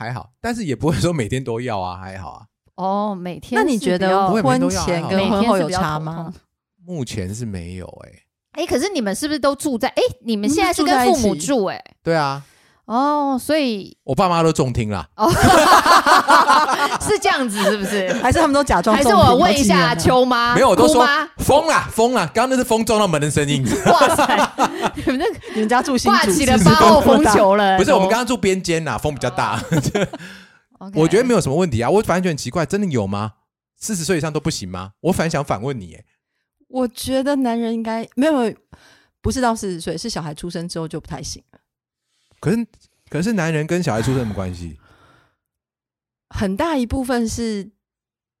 [0.00, 2.46] 还好，但是也不会说每天都要啊，还好啊。
[2.76, 6.32] 哦，每天那你觉得婚前跟婚后有差吗？
[6.86, 9.88] 目前是没有哎、哎，可是你们是不是都住在？
[9.88, 11.78] 哎，你们现在是跟父母住哎？
[12.02, 12.42] 对啊，
[12.90, 15.08] 哦，所以我爸妈都中听啦。
[15.14, 15.30] 哦，
[17.00, 18.12] 是这样子是不是？
[18.14, 20.56] 还是他们都假装还是我问一下秋妈？
[20.56, 23.64] 没有，我都说姑妈疯啦疯啦，刚刚那是风撞到门的声音。
[23.86, 24.50] 哇塞，
[24.96, 25.24] 你们那
[25.54, 27.78] 你们家住新竹挂起了八号风球了。
[27.78, 29.62] 不是，我们都刚刚住边间啦，风比较大。
[30.96, 33.34] 我觉得没有什么问题啊，我反正觉得很奇怪，真的有吗？
[33.76, 34.94] 四十岁以上都不行吗？
[35.02, 36.02] 我反正想反问你，哎，
[36.66, 38.52] 我觉得男人应该没有，
[39.22, 41.59] 不是到四十岁，是小孩出生之后就不太行了。
[42.40, 42.66] 可是
[43.08, 44.78] 可是男人跟小孩出生有什么关系？
[46.30, 47.70] 很大一部分是，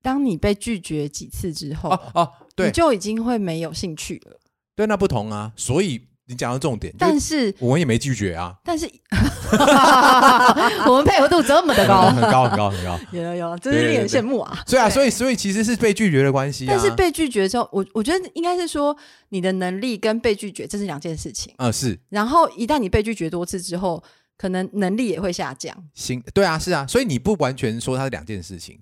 [0.00, 4.40] 当你被拒绝几次之后，哦哦，对你就已经会没有兴趣了。
[4.74, 5.52] 对，那不同啊。
[5.56, 8.88] 所以你讲到重点，但是，我们也没拒绝啊，但是
[10.86, 13.00] 我们配合度这么的高，很高很高很高。
[13.10, 14.62] 有有有，真是令人羡慕啊！
[14.64, 16.68] 所以啊，所以所以其实是被拒绝的关系啊。
[16.70, 18.96] 但是被拒绝之后，我我觉得应该是说，
[19.30, 21.52] 你的能力跟被拒绝这是两件事情。
[21.56, 24.00] 啊是然后一旦你被拒绝多次之后，
[24.38, 25.76] 可能能力也会下降。
[25.94, 28.78] 行，对啊是啊，所以你不完全说它是两件事情。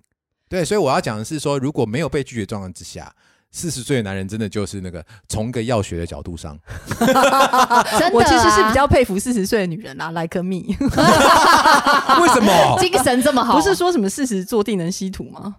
[0.50, 3.10] 对，所以我要讲的是说，如果没有被拒绝状况之下，
[3.50, 6.56] 四十岁的男人真的就是那个从个药学的角度上，
[6.98, 7.84] 真的啊。
[8.12, 10.62] 我其实是比较佩服四十岁的女人啦，like me，
[12.20, 12.78] 为什么？
[12.78, 15.56] 精神这么好，不是说什么四十坐地能吸土吗？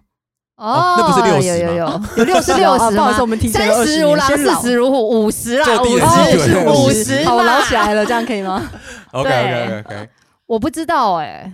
[0.56, 1.86] 哦，那不是六十有有有。
[1.86, 2.90] 吗有六十六十吗？
[2.90, 8.70] 不好意思，我们提前了三20十如狼，四十如虎，五十啦，五十五十好，我嘛捞起来了，这样可以吗？
[9.12, 10.08] OK OK OK OK，
[10.46, 11.50] 我不知道哎，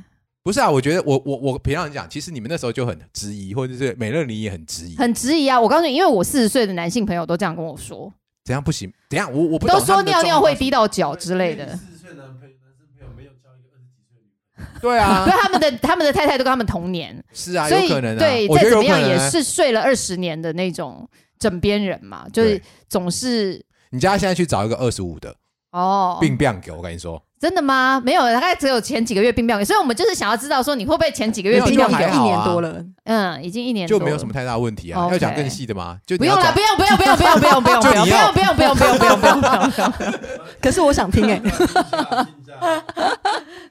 [0.46, 5.60] 不是啊，我觉得我我我平常讲，其实你们那时候就很质疑，或者是美乐你也很质疑，很质疑啊！
[5.60, 8.12] 我告诉你，因为我四十岁的男性朋友都这样跟我说，
[8.44, 8.92] 怎样不行？
[9.10, 9.28] 怎样？
[9.32, 11.76] 我我不都说尿尿会状况是滴到脚之类的。
[11.76, 15.24] 四十岁男朋友、男生朋友没有交一个二十几岁的女朋友，对啊。
[15.26, 19.08] 对，他们的他们的太太都跟他们同年，是啊，所以有可能啊，对我觉得有可再怎么样。
[19.08, 22.62] 也是睡了二十年的那种枕边人嘛，就是对。
[22.88, 25.34] 总是你叫他现在去找一个二十五的。
[25.72, 28.00] 哦，病病给我跟你说，真的吗？
[28.04, 35.08] 没有，大概只有前几个月病病，所以我们就是想要知道说你会不会前几个月没有病病有就还好啊一年多了，嗯，已经一年就多了没有什么太大问题啊。
[35.10, 35.98] 要讲更细的吗？
[36.06, 40.14] 就不用了，不用，不用，不用，不用，不用，不用，不用，不用，不用，不用，不用，不用，不用，不用，不用。
[40.62, 41.40] 可是我想听哎。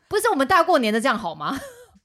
[0.08, 1.60] 不是我们大过年的这样好吗？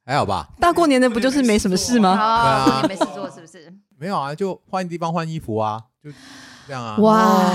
[0.07, 0.49] 还好吧？
[0.59, 2.11] 大过年的不就是没什么事吗？
[2.11, 3.73] 啊，对啊没事做是不是？
[3.99, 6.11] 没有啊，就换地方换衣服啊，就
[6.67, 7.53] 这样啊，哇，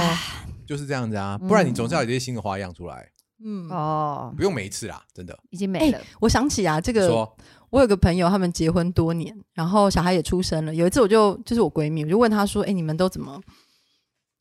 [0.67, 1.37] 就是这样子啊。
[1.37, 3.09] 不然你总是要有一些新的花样出来，
[3.47, 5.37] 嗯，哦，不用每一次啦，真的。
[5.51, 6.01] 已经没了。
[6.19, 7.37] 我想起啊，这个说
[7.69, 10.73] 我有个朋友，他们结婚多年，然后小孩也出生了。
[10.73, 13.39] 有一次我就就是我闺蜜，我就问她说：“哎、你们都怎么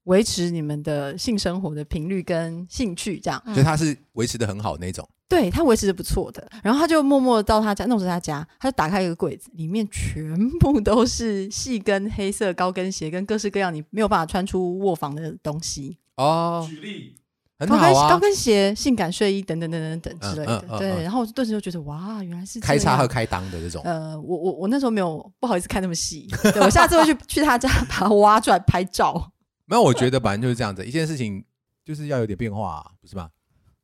[0.05, 6.49] 维持你们的性生活的频率跟兴趣？”这样，所以他是维持的很好那种，对她维持的不错的。
[6.63, 15.99] 然后她就默默地到她家，那时候在她家，她就打开一个柜子，里面全部都是细跟黑色高跟鞋跟各式各样你没有办法穿出卧房的东西。
[16.17, 17.17] 哦，举例，
[17.59, 18.19] 很好啊。
[18.19, 29.33] 跟鞋、性感睡衣等等等等等之类的对，嗯然后我顿时就觉得哇，原来是开叉和开裆的这种，呃，我我我那时候没有不好意思看那么细，对我下次会去去他家把他挖出来拍照。
[29.67, 31.45] 没有，我觉得反正就是这样子，一件事情
[31.85, 33.29] 就是要有点变化、啊，不是吗？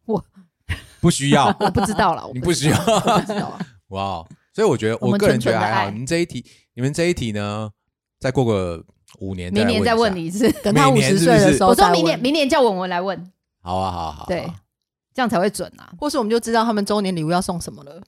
[0.07, 0.25] 我
[1.01, 3.59] 不需要， 我不知道了，你不需要我不知道啊。
[3.89, 4.29] 哇哦！
[4.53, 5.91] 所以我觉得，我个人觉得还好。
[5.91, 6.45] 你们这一题，
[6.75, 7.71] 你们这一题呢，
[8.18, 8.85] 再过个
[9.21, 10.27] 五年，明年再问你。
[10.27, 10.51] 一次。
[10.62, 14.26] 等他五十岁的时候我，说明年明年叫文文来问，好啊，好啊好啊。
[14.26, 14.50] 对
[15.12, 15.92] 这样才会准啊。
[15.98, 18.02] 或是我们就知道他们周年礼物要送什么了。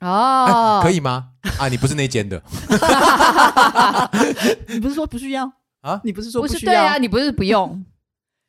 [0.00, 1.30] 哦哎，可以吗？
[1.58, 2.40] 啊，你不是那间的
[4.68, 6.00] 你不是说不需要啊？
[6.04, 6.58] 你不是说不需要？
[6.60, 7.84] 是对啊，你不是不用，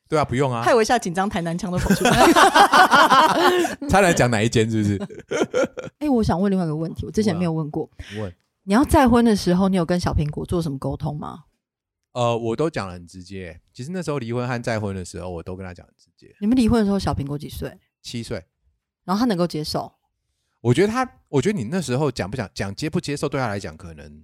[0.07, 0.75] 对啊，不用啊害。
[0.75, 2.27] 我一下紧张，台南腔都跑出 来。
[3.89, 4.99] 差点讲哪一间是不是？
[5.97, 7.89] 哎、我想问另外一个问题，我之前没有问过。
[8.19, 8.31] 问，
[8.63, 11.45] 你要再婚的时候，你有跟小苹果做什么沟通吗？
[12.13, 13.59] 呃，我都讲的很直接。
[13.73, 16.35] 其实那时候离婚和再婚的时候，我都跟他讲很直接。
[16.39, 17.79] 你们离婚的时候，小苹果几岁？
[18.01, 18.43] 七岁，
[19.05, 19.91] 然后他能够接受，
[20.61, 24.23] 我觉得他，我觉得你那时候讲不讲讲接不接受，对他来讲可能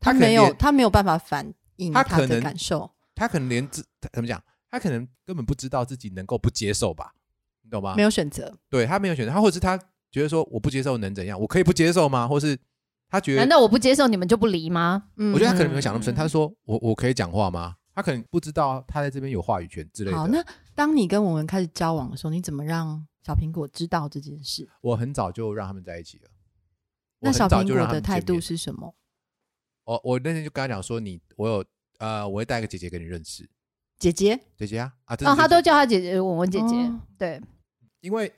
[0.00, 2.90] 他没有，可能他没有办法反映他可能感受。
[3.14, 7.12] 他可能连自怎么讲，他可能根本不知道自己能够不接受吧，
[7.62, 7.94] 你懂吗？
[7.96, 9.76] 没有选择，对他没有选择，他或者是他
[10.10, 11.40] 觉得说我不接受能怎样？
[11.40, 12.28] 我可以不接受吗？
[12.28, 12.56] 或是
[13.08, 15.04] 他觉得，难道我不接受你们就不离吗？
[15.16, 16.12] 嗯我觉得他可能没有想那么深。
[16.12, 17.74] 嗯他说我我可以讲话吗？
[17.94, 20.16] 他可能不知道他在这边有话语权之类的。
[20.16, 20.44] 好，那
[20.76, 24.68] 当你跟文文开始交往的时候，你怎么让小苹果知道这件事？
[24.82, 26.30] 我很早就让他们在一起了。
[27.18, 28.94] 那小苹果的态度是什么？
[29.84, 31.64] 我我那天就跟他讲说你我有
[31.98, 33.48] 呃我会带个姐姐给你认识，
[33.98, 37.40] 姐姐，姐姐啊啊，他都叫他姐姐文文姐姐哦，对，
[38.00, 38.30] 因为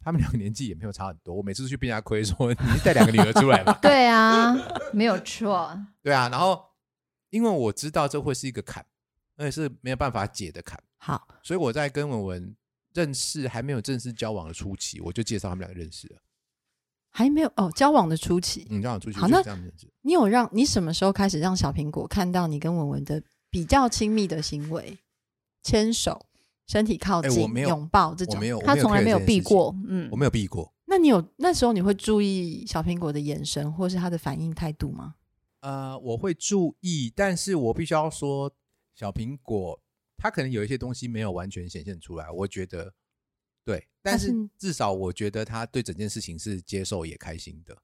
[0.00, 4.56] 他们两个年纪也没有差很多，我每次都去被人家亏说你带两个女儿出来嘛， 对啊，
[4.92, 5.78] 没有错。
[6.02, 6.60] 对啊，然后
[7.30, 8.84] 因为我知道这会是一个坎，
[9.36, 12.56] 而且是没有办法解的坎，好，所以我在跟文文
[12.94, 16.18] 认识还没有正式交往的初期，我就介绍他们两个认识了。
[17.10, 19.90] 还没有哦，交往的初期，嗯，交往初期好那这样认识。
[20.02, 24.98] 你有让你什么时候开始让小苹果看到你跟文文的比较亲密的行为？
[25.62, 26.26] 牵手、
[26.66, 28.48] 身体靠近、拥抱这种没。
[28.48, 30.72] 有，他从来没有避避过，嗯我，没有避过。
[30.84, 35.14] 那你有那时候你会注意小苹果的眼神或是他的反应态度吗？
[35.60, 38.52] 呃，我会注意，但是我必须要说，
[38.96, 39.80] 小苹果
[40.16, 42.92] 它可能有一些东西没有完全显现出来，我觉得
[43.64, 47.76] 对，但是至少我觉得他对整件事情是接受也开心的。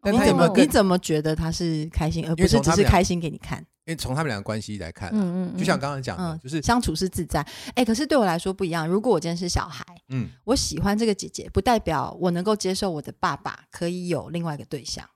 [0.00, 3.58] 但你怎么他有没有更你怎么觉得他是开心，而不是只是开心给你看？
[3.84, 7.40] 因为从他们两个关系来看啊、嗯嗯，就像刚刚讲的，嗯，就是相处是自在。
[7.74, 8.86] 哎、可是对我来说不一样。
[8.86, 15.08] 如果我今天是小孩，嗯，我喜欢这个姐姐，不代表我能够接受我的爸爸可以有另外一个对象。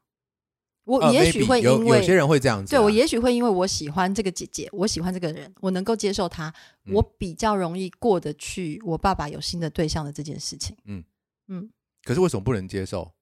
[0.84, 6.52] 我呃也许会因为、有有些人会这样子啊、对我也许会因为我喜欢这个姐姐，我喜欢这个人，我能够接受他，
[6.86, 10.76] 嗯我比较容易过得去我爸爸有新的对象的这件事情。
[10.84, 11.04] 嗯
[11.48, 11.70] 嗯
[12.04, 13.12] 可是为什么不能接受？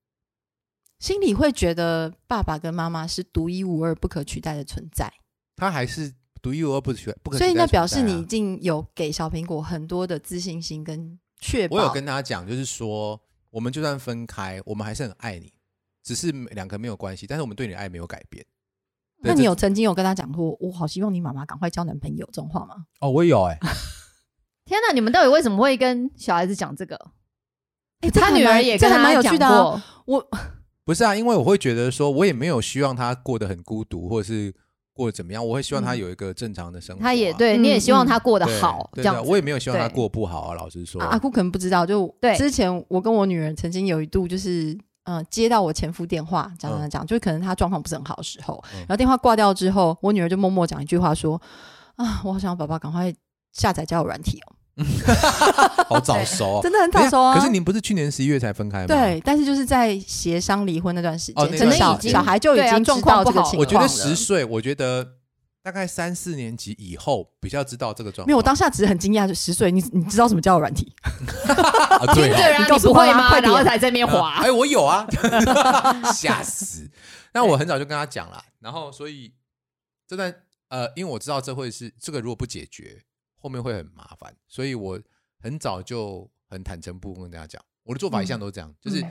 [0.98, 5.10] 心里会觉得爸爸跟妈妈是独一无二、不可取代的存在，
[5.56, 11.76] 他还是独一无二不取不可取代所以那表示你已经有给小苹果很多的自信心跟确保。
[11.76, 13.18] 我有跟大家讲，就是说，
[13.50, 15.50] 我们就算分开，我们还是很爱你，
[16.02, 18.44] 只是两个没有关系，但是我们对你的爱没有改变。
[19.22, 22.86] 那你有曾经有跟他讲过，我好希望你妈妈赶快交男朋友这种话吗？
[23.00, 23.58] 哦，我有哎、
[24.64, 26.96] 天哪，你们到底为什么会跟小孩子讲这个？
[28.00, 29.48] 哎、这他女儿也跟他讲啊。
[29.62, 30.28] 过，我
[30.86, 34.54] 不是啊，因为我会觉得说，我也没有希望他过得很孤独，或者是
[34.94, 39.30] 过得怎么样，我会希望他嗯有一个正常的生活啊、他也对，嗯你也希望他过得好，这样子。
[39.30, 40.54] 我也没有希望他对过不好啊。
[40.54, 44.78] 老实说，啊阿姑可能不知道，就对之前我跟我女儿曾经有一度就是。
[45.10, 51.40] 嗯，接到我前夫电话，讲讲讲，就可能他状况不是很好的时候，嗯然后电话挂掉之后，我女儿就默默讲一句话说
[51.96, 53.12] ：“啊，我好想要爸爸赶快
[53.52, 54.54] 下载交友软体哦，
[55.90, 65.06] 好早熟、哦，真的很早熟啊。”可是您不是去年十一月才分开吗？，对，但是就是在协商离婚那段时间，可能小段时间小孩就已经状况不好道这个情况我觉得十岁，我觉得
[65.62, 68.26] 大概三四年级以后比较知道这个状况。
[68.26, 70.94] 没有，我当下只是很惊讶，就十岁，你你知道什么交友软体？
[71.04, 73.28] 啊，对哦，听着然后你告诉你不会吗？
[73.28, 74.50] 快点然后才在那边啊滑哎、。
[74.50, 75.06] 我有啊，
[76.14, 76.90] 吓死！
[77.32, 79.34] 但我很早就跟他讲了，然后所以
[80.06, 80.34] 这段
[80.68, 83.02] 呃，因为我知道这会是这个如果不解决，
[83.36, 85.00] 后面会很麻烦，所以我
[85.42, 89.04] 很早就很坦诚不跟大家讲，我的做法一向都是这样，就是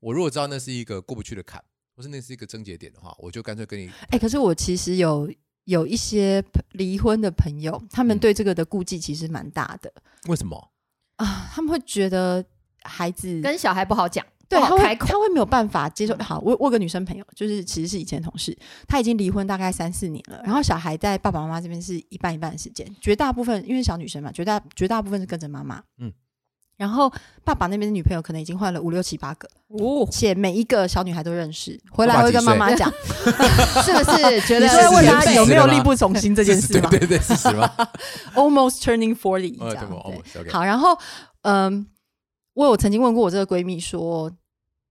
[0.00, 1.62] 我如果知道那是一个过不去的坎，
[1.96, 5.30] 或是那是一个症结点的话，我就干脆跟你哎、可是我其实有
[5.64, 9.92] 有一些离婚的朋友，他们嗯对这个的顾忌其实蛮大的
[10.28, 10.70] 为什么？
[11.16, 12.44] 啊，他们会觉得
[12.82, 15.06] 孩子跟小孩不好讲，对他会开口。
[15.06, 16.16] 他会没有办法接受。
[16.18, 18.56] 好，我我有个女生朋友，就是其实是以前同事，
[18.88, 25.82] 她已经离婚大概三四年了，然后小孩在爸爸妈妈这边是一半一半的时间，绝大部分因为小女生嘛，绝大绝大部分是跟着妈妈。
[25.98, 26.12] 嗯，
[26.76, 27.12] 然后
[27.44, 32.90] 爸爸那边的女朋友可能已经换了五六七八个，哦，且每一个小女孩都认识，回来会跟妈妈讲。
[33.84, 37.68] 是不是 觉得问是她有没有力不从心这件事吗对对对，是什么？？
[38.34, 39.88] Almost turning forty 这样。
[40.32, 40.50] 对。
[40.50, 40.98] 好，然后
[41.42, 41.86] 嗯，
[42.54, 44.32] 我有曾经问过我这个闺蜜说，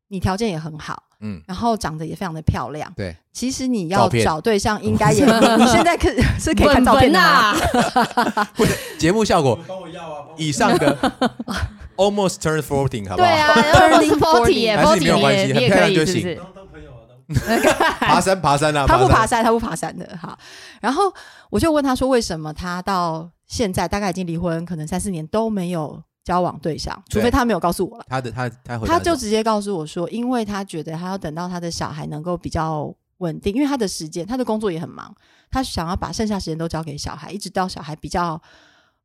[0.07, 2.91] 你条件也很好，嗯，然后长得也非常的漂亮。
[2.95, 5.31] 对，其实你要找对象，应该也你
[5.63, 6.09] 你现在可
[6.39, 7.53] 是可以看照片的吗？
[7.53, 10.97] 呐， 不是节目效果，帮我要啊，以上的
[11.95, 13.27] almost turn fourteen，好不好？
[13.27, 13.55] 对啊，
[13.89, 16.35] 然后是 forty 耶还是你没有关系你也你也很漂可以，亮就是行？
[16.35, 20.05] 当当朋友啊，当爬山爬山啊，他不爬山，山，他不爬山的。
[20.21, 20.37] 哈，
[20.81, 21.03] 然后
[21.49, 28.05] 我就问他说，为什么他到现在大概已经离婚，可能三四年都没有交往对象，除非他没有告诉我了。
[28.07, 35.13] 他的他他回答他就直接告诉我说，因为他觉得他要等到他的小孩能够比较稳定，因为他的时间，他的工作也很忙，
[35.51, 38.41] 他想要把剩下时间都交给小孩，一直到小孩比较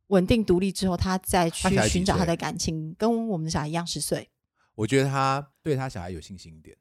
[0.08, 4.30] 稳定独立之后，他再去寻找他的感情，跟我们的小孩一样十岁。
[4.74, 6.76] 我觉得他对他小孩有信心一点。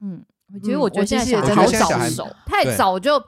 [0.00, 3.22] 嗯，我觉得嗯我觉得现在小孩其实也真的好我觉得现在小孩早熟，太早就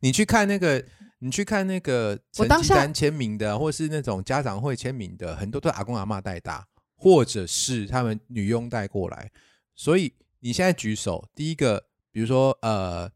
[0.00, 0.82] 你去看那个，
[1.20, 6.66] 你去看那个成绩单签名的，或是那种家长会签名的，很多都是阿公阿妈带大，
[6.96, 9.30] 或者是他们女佣带过来。
[9.74, 13.10] 所以你现在举手，第一个，比如说呃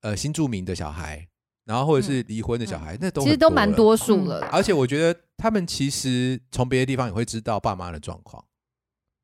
[0.00, 1.26] 呃新住民的小孩，
[1.64, 3.36] 然后或者是离婚的小孩，那都其实。
[3.36, 4.48] 都蛮多数了啦。
[4.52, 8.44] 而且我觉得他们其实从别的地方也会知道爸妈的状况，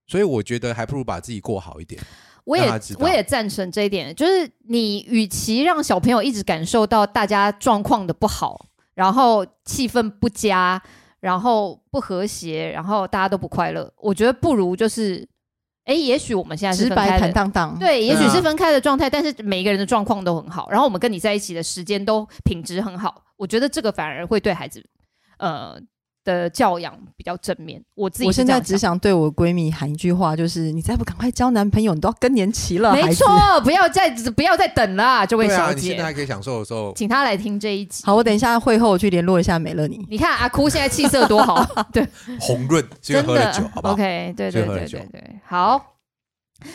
[0.07, 2.03] 所以我觉得还不如把自己过好一点。
[2.45, 10.80] 我也我也赞成这一点，就是你与其让小朋友一直感受到大家状况的不好，然后气氛不佳，
[11.20, 15.26] 然后不和谐，然后大家都不快乐，我觉得不如就是，
[15.84, 17.32] 哎，也许我们现在是直白坦分开的。
[17.32, 24.84] 荡荡，对，也许是分开的状态，但是每一个人的状况都很好，然后我们跟你在一起的时间都品质很好，我觉得这个反而会对孩子，
[25.38, 25.80] 呃
[26.25, 27.83] 的教养比较正面。
[27.95, 32.93] 我自己我现在只想对我闺蜜喊一句话，就是你再不赶快交男朋友，你都要更年期了。
[32.93, 33.27] 没错，
[33.62, 38.03] 不要再不要再等了，这位对啊，小你现在还，可以享受的时候，请她来听这一集。
[38.05, 40.05] 好，我等一下会后我去联络一下美乐你。
[40.09, 42.07] 你看阿哭现在气色多好， 对，
[42.41, 45.93] 红润，真的喝了酒，好不好？OK，对对对对对，好。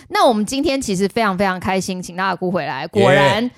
[0.10, 3.50] 那我们今天其实非常非常开心，请到阿姑回来，果然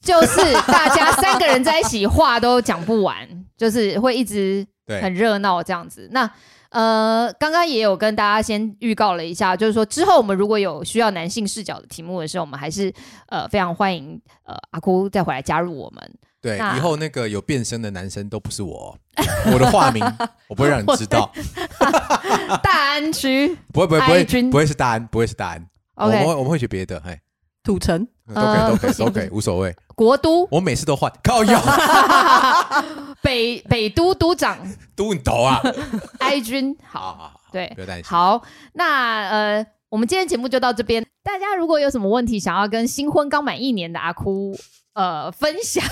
[0.00, 6.08] 就是大家三个人在一起话都讲不完，就是会一直对，很热闹这样子。
[6.10, 6.28] 那
[6.70, 12.92] 呃，刚刚也有跟大家先预告了一下，就是说之后我们如果有需要男性视角的题目的时候，我们还是
[13.28, 16.14] 呃非常欢迎呃阿姑再回来加入我们。
[16.42, 19.22] 对，以后那个有变身的男生都不是我哦，
[19.52, 20.02] 我的化名
[20.48, 21.30] 我不会让你知道，
[22.62, 25.66] 大安区不会不会不会不会是大安，不会是大安，
[25.96, 27.20] 我们会我们会学别的，嘿，
[27.62, 30.46] 土城，都可以呃都可以都可以 无所谓，国都？
[30.50, 31.60] 我每次都换，靠腰。
[33.22, 34.56] 北北都都长。
[34.96, 35.60] 都你头啊，
[36.20, 38.42] 哀君，好好，好好，对不要担心，好，
[38.74, 41.04] 那呃，我们今天节目就到这边。
[41.22, 44.56] 大家如果有什么问题想要跟新婚刚满一年的阿哭
[44.94, 45.84] 呃分享，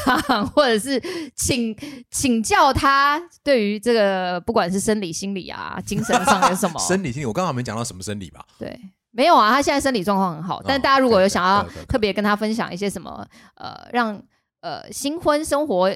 [0.48, 1.00] 或者是
[1.36, 1.76] 请
[2.10, 6.78] 请教他对于这个不管是生理、心理啊、精神上有什么。
[6.80, 8.44] 生理心理，我刚好没讲到什么生理吧？
[8.58, 8.78] 对。
[9.10, 14.22] 没有啊，他现在身体状况很好，但哦大家如果有想要特别跟他分享一些什么，呃，让
[14.60, 15.90] 呃新婚生活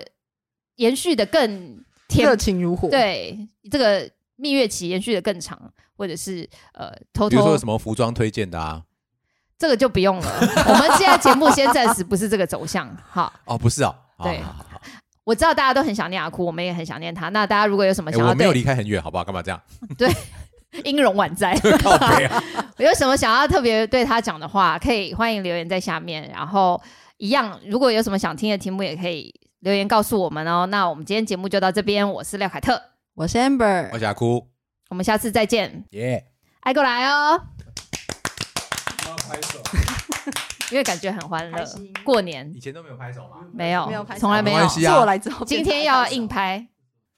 [0.77, 8.83] 延续的更甜热情如火。，对这个蜜月期延续的更长，或者是呃偷偷比如说有什么服装推荐的啊？
[9.59, 10.27] 这个就不用了。
[10.67, 12.97] 我们现在节目先暂时不是这个走向。
[13.09, 14.81] 好，哦，不是哦，好对好好好
[15.23, 17.29] 我知道大家都很想念阿哭，我们也很想念他。
[17.29, 19.23] 那大家如果有什么哎我没有离开很远，好不好？
[19.23, 19.63] 干嘛这样？
[20.85, 22.43] 音容宛在， 靠背啊，
[22.79, 26.31] 有什么想要特别对他讲的话，可以欢迎留言在下面。
[26.35, 26.81] 然后
[27.19, 30.65] 一样，如果有什么想听的题目，也可以留言告诉我们哦。
[30.67, 32.81] 那我们今天节目就到这边，我是廖凯特，
[33.15, 34.49] 我是 Amber，我想哭，
[34.89, 36.25] 我们下次再见，耶！
[36.61, 37.41] 爱过来哦，
[39.07, 39.59] 要拍手，
[40.71, 42.51] 因为感觉很欢乐开心，过年。
[42.55, 43.45] 以前都没有拍手吗？
[43.53, 44.21] 没有没有拍手。
[44.21, 44.57] 从来没有。
[44.57, 44.71] 没关。
[44.71, 46.67] 系是啊我来之后，今天要硬，拍，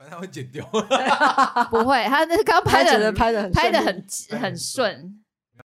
[0.04, 0.64] 反正他会剪掉。
[1.70, 4.04] 不会，他那刚拍的拍的很拍的很
[4.38, 5.18] 很顺，